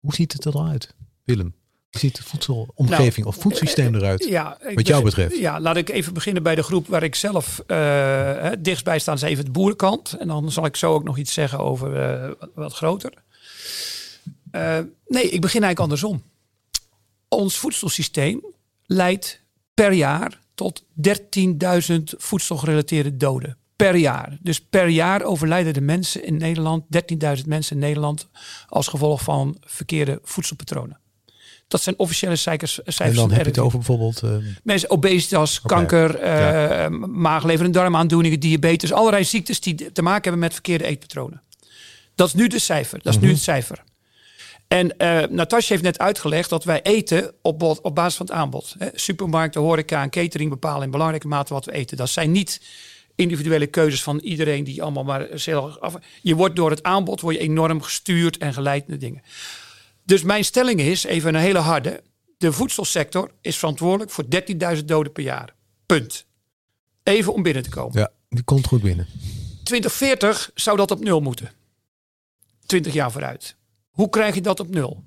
[0.00, 0.94] hoe ziet het eruit,
[1.24, 1.54] Willem?
[1.90, 4.24] Hoe ziet de voedselomgeving of voedselsysteem eruit?
[4.24, 5.38] Ja, Wat jou betreft.
[5.38, 9.12] Ja, laat ik even beginnen bij de groep waar ik zelf hè, dichtstbij sta.
[9.12, 10.12] is even de boerenkant.
[10.12, 11.90] En dan zal ik zo ook nog iets zeggen over
[12.38, 13.12] wat, wat groter.
[15.06, 16.22] Nee, ik begin eigenlijk andersom.
[17.32, 18.40] Ons voedselsysteem
[18.86, 19.40] leidt
[19.74, 20.86] per jaar tot 13.000
[22.02, 23.56] voedselgerelateerde doden.
[23.76, 24.38] Per jaar.
[24.40, 26.84] Dus per jaar overlijden de mensen in Nederland,
[27.38, 28.28] 13.000 mensen in Nederland,
[28.68, 31.00] als gevolg van verkeerde voedselpatronen.
[31.68, 32.82] Dat zijn officiële cijfers.
[32.82, 34.22] En dan heb je het over bijvoorbeeld...
[34.22, 34.30] eh,
[34.62, 36.88] Mensen, obesitas, kanker, eh Ja.
[37.06, 38.92] maaglever- en darmaandoeningen, diabetes.
[38.92, 41.42] Allerlei ziektes die te maken hebben met verkeerde eetpatronen.
[42.14, 42.98] Dat is nu de cijfer.
[43.02, 43.34] Dat is nu Mhm.
[43.34, 43.82] het cijfer.
[44.72, 48.74] En eh Natasja heeft net uitgelegd dat wij eten op, op basis van het aanbod.
[48.78, 48.88] Hè.
[48.94, 51.96] Supermarkten, horeca en catering bepalen in belangrijke mate wat we eten.
[51.96, 52.60] Dat zijn niet
[53.14, 55.94] individuele keuzes van iedereen die allemaal maar zelf af.
[56.22, 59.22] Je wordt door het aanbod word je enorm gestuurd en geleid naar dingen.
[60.04, 62.02] Dus mijn stelling is, even een hele harde.
[62.38, 64.24] De voedselsector is verantwoordelijk voor
[64.76, 65.54] 13.000 doden per jaar.
[65.86, 66.26] Punt.
[67.02, 67.98] Even om binnen te komen.
[67.98, 69.06] ja, die komt goed binnen.
[69.64, 71.50] 2040 zou dat op nul moeten.
[72.66, 73.56] 20 jaar vooruit.
[73.92, 75.04] Hoe krijg je dat op nul?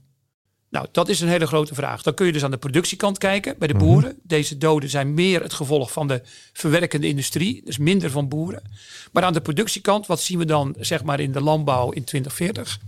[0.70, 2.02] Nou, dat is een hele grote vraag.
[2.02, 4.20] Dan kun je dus aan de productiekant kijken bij de boeren.
[4.24, 6.22] Deze doden zijn meer het gevolg van de
[6.54, 8.64] verwerkende industrie, dus minder van boeren.
[9.12, 12.80] Maar aan de productiekant, wat zien we dan zeg maar in de landbouw in 2040?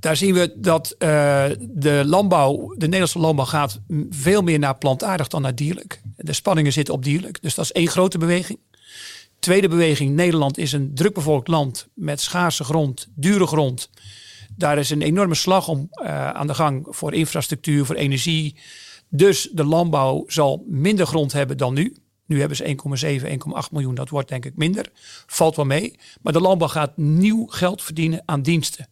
[0.00, 3.80] Daar zien we dat eh, de landbouw, de Nederlandse landbouw gaat
[4.10, 6.00] veel meer naar plantaardig dan naar dierlijk.
[6.16, 7.42] De spanningen zitten op dierlijk.
[7.42, 8.58] Dus dat is één grote beweging.
[9.38, 13.90] Tweede beweging, Nederland is een drukbevolkt land met schaarse grond, dure grond.
[14.56, 18.56] Daar is een enorme slag om eh, aan de gang voor infrastructuur, voor energie.
[19.08, 21.96] Dus de landbouw zal minder grond hebben dan nu.
[22.26, 22.76] Nu hebben ze
[23.20, 23.36] 1,7, 1,8
[23.70, 23.94] miljoen.
[23.94, 24.90] Dat wordt denk ik minder.
[25.26, 25.98] Valt wel mee.
[26.22, 28.88] Maar de landbouw gaat nieuw geld verdienen aan diensten.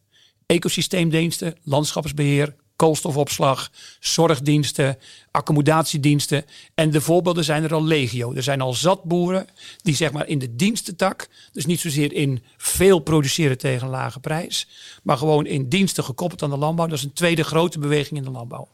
[0.46, 3.70] Ecosysteemdiensten, landschapsbeheer, koolstofopslag,
[4.00, 4.98] zorgdiensten,
[5.30, 6.44] accommodatiediensten.
[6.74, 8.34] En de voorbeelden zijn er al legio.
[8.34, 9.46] Er zijn al zat boeren
[9.82, 14.20] die zeg maar in de dienstentak, dus niet zozeer in veel produceren tegen een lage
[14.20, 14.68] prijs,
[15.02, 16.86] maar gewoon in diensten gekoppeld aan de landbouw.
[16.86, 18.68] Dat is een tweede grote beweging in de landbouw.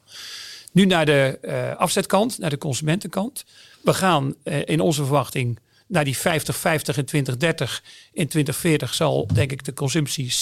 [0.73, 3.45] Nu naar de uh, afzetkant, naar de consumentenkant.
[3.81, 5.59] We gaan uh, in onze verwachting
[5.91, 7.83] naar die 50-50 in 2030.
[8.13, 10.35] In 2040 zal denk ik de consumptie 60-40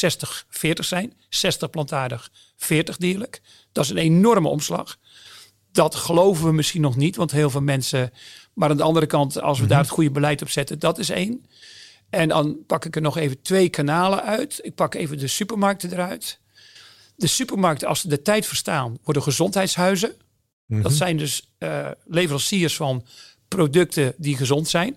[0.79, 1.13] zijn.
[1.29, 3.41] 60 plantaardig, 40 dierlijk.
[3.73, 4.97] Dat is een enorme omslag.
[5.73, 8.13] Dat geloven we misschien nog niet, want heel veel mensen.
[8.55, 11.09] Maar aan de andere kant, als we daar het goede beleid op zetten, dat is
[11.09, 11.47] één.
[12.11, 14.59] En dan pak ik er nog even twee kanalen uit.
[14.63, 16.41] Ik pak even de supermarkten eruit.
[17.17, 20.13] De supermarkten, als ze de tijd verstaan, worden gezondheidshuizen.
[20.67, 23.07] Dat zijn dus uh, leveranciers van
[23.49, 24.97] producten die gezond zijn.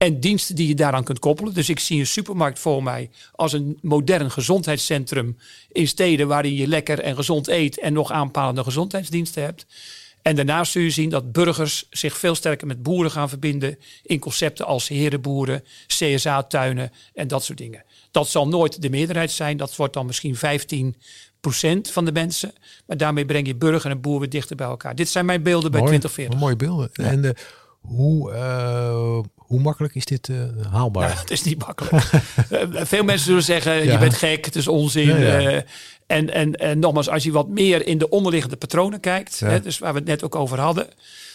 [0.00, 1.54] En diensten die je daaraan kunt koppelen.
[1.54, 5.36] Dus ik zie een supermarkt voor mij als een modern gezondheidscentrum
[5.72, 9.66] in steden waarin je lekker en gezond eet en nog aanpalende gezondheidsdiensten hebt.
[10.22, 14.18] En daarnaast zul je zien dat burgers zich veel sterker met boeren gaan verbinden in
[14.18, 17.84] concepten als herenboeren, CSA-tuinen en dat soort dingen.
[18.10, 19.56] Dat zal nooit de meerderheid zijn.
[19.56, 20.40] Dat wordt dan misschien 15%
[21.92, 22.52] van de mensen.
[22.86, 24.94] Maar daarmee breng je burger en boer weer dichter bij elkaar.
[24.94, 26.38] Dit zijn mijn beelden bij 2040.
[26.38, 26.90] Mooie beelden.
[26.92, 27.34] En de,
[27.80, 29.18] hoe, uh,
[29.50, 31.08] hoe makkelijk is dit uh, haalbaar?
[31.08, 32.04] Ja, het is niet makkelijk.
[32.92, 33.92] Veel mensen zullen zeggen, ja.
[33.92, 35.06] je bent gek, het is onzin.
[35.18, 35.60] Ja, uh,
[36.06, 39.78] en, en, en nogmaals, als je wat meer in de onderliggende patronen kijkt, hè, dus
[39.78, 40.88] waar we het net ook over hadden,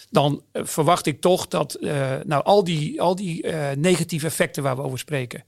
[0.10, 1.78] dan verwacht ik toch dat
[2.26, 3.48] nou, al die, al die
[3.78, 5.44] negatieve effecten waar we over spreken,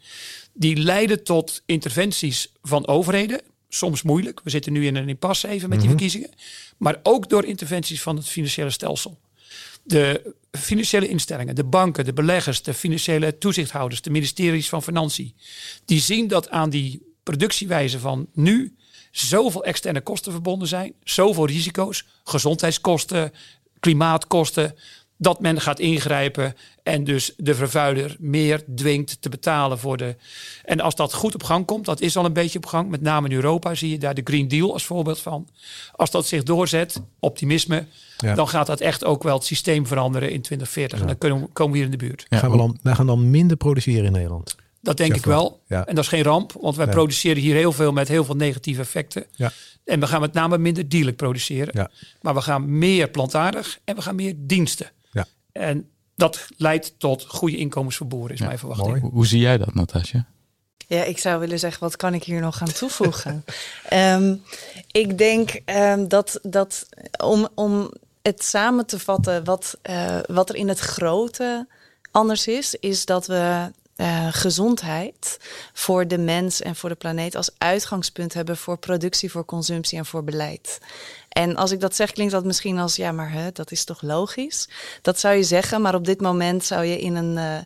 [0.54, 4.42] die leiden tot interventies van overheden soms moeilijk.
[4.44, 5.98] We zitten nu in een impasse even met die Mhm.
[5.98, 6.38] verkiezingen.
[6.78, 9.20] Maar ook door interventies van het financiële stelsel.
[9.84, 15.36] De financiële instellingen, de banken, de beleggers, de financiële toezichthouders, de ministeries van Financiën.
[15.86, 18.76] Die zien dat aan die productiewijze van nu
[19.12, 20.94] zoveel externe kosten verbonden zijn.
[21.04, 23.32] Zoveel risico's, gezondheidskosten,
[23.80, 24.76] klimaatkosten.
[25.20, 30.16] Dat men gaat ingrijpen en dus de vervuiler meer dwingt te betalen voor de.
[30.66, 32.90] En als dat goed op gang komt, dat is al een beetje op gang.
[32.90, 35.48] Met name in Europa zie je daar de Green Deal als voorbeeld van.
[35.92, 37.86] Als dat zich doorzet, optimisme,
[38.18, 38.34] Ja.
[38.36, 41.00] dan gaat dat echt ook wel het systeem veranderen in 2040.
[41.00, 42.26] En dan kunnen we, komen we hier in de buurt.
[42.30, 44.56] Ja, gaan we, dan, wij gaan dan minder produceren in Nederland.
[44.82, 45.62] Dat denk Ja, ik wel.
[45.68, 45.86] ja.
[45.86, 46.96] En dat is geen ramp, want wij Nee.
[46.96, 49.26] produceren hier heel veel met heel veel negatieve effecten.
[49.36, 49.52] Ja.
[49.86, 51.70] En we gaan met name minder dierlijk produceren.
[51.74, 51.90] Ja.
[52.22, 54.90] Maar we gaan meer plantaardig en we gaan meer diensten.
[55.58, 58.90] En dat leidt tot goede inkomens voor boeren, is Ja, mijn verwachting.
[58.90, 59.02] mooi.
[59.02, 60.26] Hoe, hoe zie jij dat, Natasja?
[60.88, 63.44] Ja, ik zou willen zeggen, wat kan ik hier nog aan toevoegen?
[63.90, 64.36] Ehm,
[64.92, 66.88] ik denk ehm, dat, dat
[67.24, 67.92] om, om
[68.22, 71.68] het samen te vatten, wat, eh, wat er in het grote
[72.12, 75.38] anders is, is dat we eh, gezondheid
[75.74, 80.06] voor de mens en voor de planeet als uitgangspunt hebben voor productie, voor consumptie en
[80.06, 80.80] voor beleid.
[81.30, 84.02] En als ik dat zeg, klinkt dat misschien als ja, maar hè, dat is toch
[84.02, 84.70] logisch?
[85.02, 87.58] Dat zou je zeggen, maar op dit moment zou je in een eh,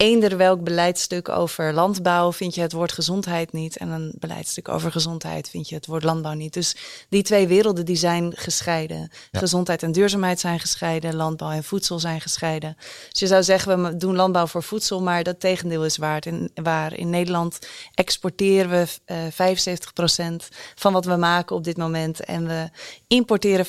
[0.00, 3.76] eender welk beleidstuk over landbouw vind je het woord gezondheid niet.
[3.76, 6.52] En een beleidstuk over gezondheid vind je het woord landbouw niet.
[6.52, 6.76] Dus
[7.08, 9.10] die twee werelden die zijn gescheiden.
[9.32, 11.16] Gezondheid en duurzaamheid zijn gescheiden.
[11.16, 12.76] Landbouw en voedsel zijn gescheiden.
[13.10, 16.26] Dus je zou zeggen, we doen landbouw voor voedsel, maar dat tegendeel is waar.
[16.26, 16.98] In, waar.
[16.98, 17.58] in Nederland
[17.94, 22.24] exporteren we eh 75% van wat we maken op dit moment.
[22.24, 22.68] En we
[23.06, 23.68] importeren 75%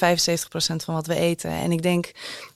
[0.85, 1.51] van wat we eten.
[1.51, 2.11] En ik denk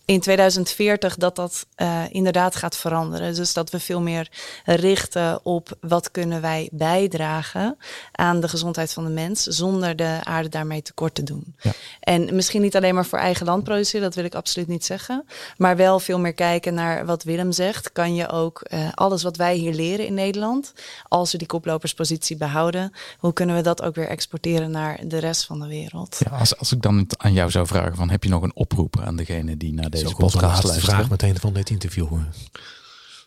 [0.06, 3.36] in 2040 dat dat eh, inderdaad gaat veranderen.
[3.36, 4.30] Dus dat we veel meer
[4.66, 7.78] richten op wat kunnen wij bijdragen
[8.12, 11.56] aan de gezondheid van de mens zonder de aarde daarmee tekort te doen.
[11.62, 11.72] Ja.
[12.00, 15.26] En misschien niet alleen maar voor eigen land produceren, dat wil ik absoluut niet zeggen.
[15.58, 17.92] Maar wel veel meer kijken naar wat Willem zegt.
[17.92, 20.74] Kan je ook eh, alles wat wij hier leren in Nederland,
[21.08, 25.46] als we die koploperspositie behouden, hoe kunnen we dat ook weer exporteren naar de rest
[25.46, 26.18] van de wereld?
[26.30, 29.00] Ja, als, als ik dan aan jou zou vragen van heb je nog een oproep
[29.00, 32.08] aan degene die naar deze onze podcast laatste vraag meteen van dit interview.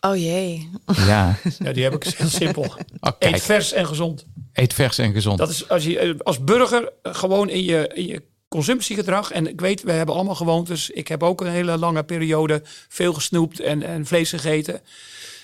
[0.01, 0.69] Oh jee.
[0.85, 2.63] Ja, Ja, die heb ik heel simpel.
[2.99, 4.25] oh, Eet vers en gezond.
[4.53, 5.37] eet vers en gezond.
[5.37, 9.31] Dat is als je als burger eh, gewoon in je, in je consumptiegedrag.
[9.31, 10.89] En ik weet, we hebben allemaal gewoontes.
[10.89, 14.81] Ik heb ook een hele lange periode veel gesnoept en, en vlees gegeten.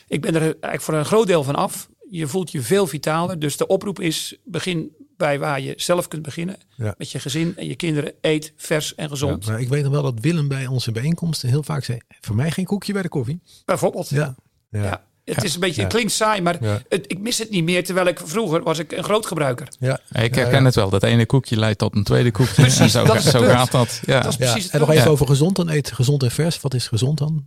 [0.08, 1.90] Ik ben er eigenlijk voor een groot deel van af.
[2.10, 3.40] Je voelt je veel vitaler.
[3.40, 6.58] Dus de oproep is: begin bij waar je zelf kunt beginnen.
[6.76, 6.96] Ja.
[6.98, 8.14] Met je gezin en je kinderen.
[8.22, 9.46] Eet vers en gezond.
[9.46, 12.36] Ja, maar ik weet nog wel dat Willem bij onze bijeenkomsten heel vaak zei: voor
[12.36, 13.42] mij geen koekje bij de koffie.
[13.66, 14.10] Bijvoorbeeld.
[14.10, 14.36] Ja,
[14.70, 15.04] ja, Ja.
[15.34, 16.82] Het is een beetje, het klinkt saai, maar Ja.
[16.90, 17.84] het, ik mis het niet meer.
[17.84, 19.68] Terwijl ik vroeger was ik een groot gebruiker.
[19.80, 20.00] ja.
[20.12, 20.66] ik herken ja.
[20.66, 20.90] het wel.
[20.90, 22.54] Dat ene koekje leidt tot een tweede koekje.
[22.54, 24.02] Precies, en zo, dat zo gaat dat.
[24.06, 24.20] Ja.
[24.22, 24.46] Dat is Ja.
[24.46, 25.10] precies het En nog even Ja.
[25.10, 25.70] over gezond dan.
[25.70, 26.62] Eet gezond en vers.
[26.62, 27.46] Wat is gezond dan?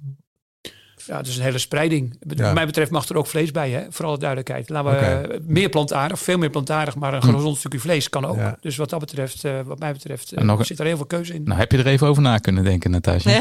[1.09, 2.17] Ja, het is een hele spreiding.
[2.27, 2.53] Wat Ja.
[2.53, 3.83] mij betreft mag er ook vlees bij, hè?
[3.91, 4.69] voor alle duidelijkheid.
[4.69, 8.37] Laten we eh, meer plantaardig, veel meer plantaardig, maar een gezond stukje vlees kan ook.
[8.37, 8.57] Ja.
[8.61, 11.35] Dus wat dat betreft, eh, wat mij betreft, nog een- zit er heel veel keuze
[11.35, 11.43] in.
[11.43, 13.41] Nou, heb je er even over na kunnen denken, Natasja?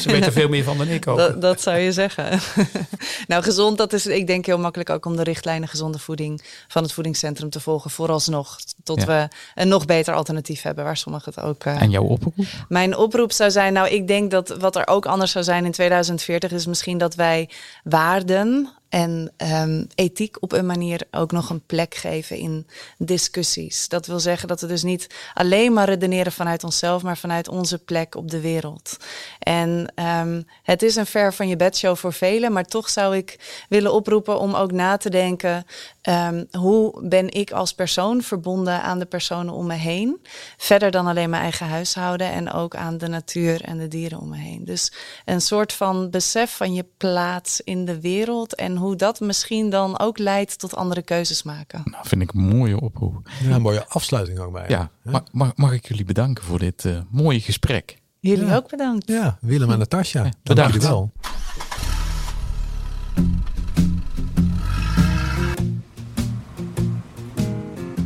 [0.00, 1.16] Ze weten veel meer van dan ik ook.
[1.16, 2.40] Dat, dat zou je zeggen.
[3.28, 6.82] nou, gezond, dat is ik denk heel makkelijk ook om de richtlijnen gezonde voeding van
[6.82, 7.90] het voedingscentrum te volgen.
[7.90, 8.58] Vooralsnog
[8.88, 9.06] Tot Ja.
[9.06, 11.64] we een nog beter alternatief hebben waar sommigen het ook.
[11.64, 12.34] eh, En jouw oproep?
[12.68, 15.72] mijn oproep zou zijn, nou, ik denk dat wat er ook anders zou zijn in
[15.72, 17.48] 2040 is misschien dat wij
[17.84, 22.66] waarden en ehm, ethiek op een manier ook nog een plek geven in
[22.98, 23.88] discussies.
[23.88, 27.78] Dat wil zeggen dat we dus niet alleen maar redeneren vanuit onszelf, maar vanuit onze
[27.78, 28.96] plek op de wereld.
[29.38, 33.64] En ehm, het is een ver van je bedshow voor velen, maar toch zou ik
[33.68, 35.64] willen oproepen om ook na te denken:
[36.00, 40.26] ehm, hoe ben ik als persoon verbonden aan de personen om me heen?
[40.56, 44.28] Verder dan alleen mijn eigen huishouden en ook aan de natuur en de dieren om
[44.28, 44.64] me heen.
[44.64, 44.92] Dus
[45.24, 49.98] een soort van besef van je plaats in de wereld en hoe dat misschien dan
[49.98, 51.80] ook leidt tot andere keuzes maken.
[51.84, 53.28] Nou, vind ik een mooie oproep.
[53.42, 54.64] Ja, een mooie afsluiting ook bij.
[54.68, 57.98] Ja, mag, mag, mag ik jullie bedanken voor dit eh, mooie gesprek?
[58.20, 58.56] Jullie Ja.
[58.56, 59.08] ook bedankt.
[59.08, 60.22] Ja, Willem en Natasja.
[60.22, 60.72] Dank bedankt.
[60.72, 61.10] jullie wel.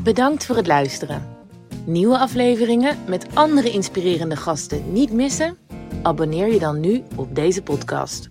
[0.03, 1.23] Bedankt voor het luisteren.
[1.85, 5.57] Nieuwe afleveringen met andere inspirerende gasten niet missen?
[6.03, 8.27] Abonneer je dan nu op deze podcast.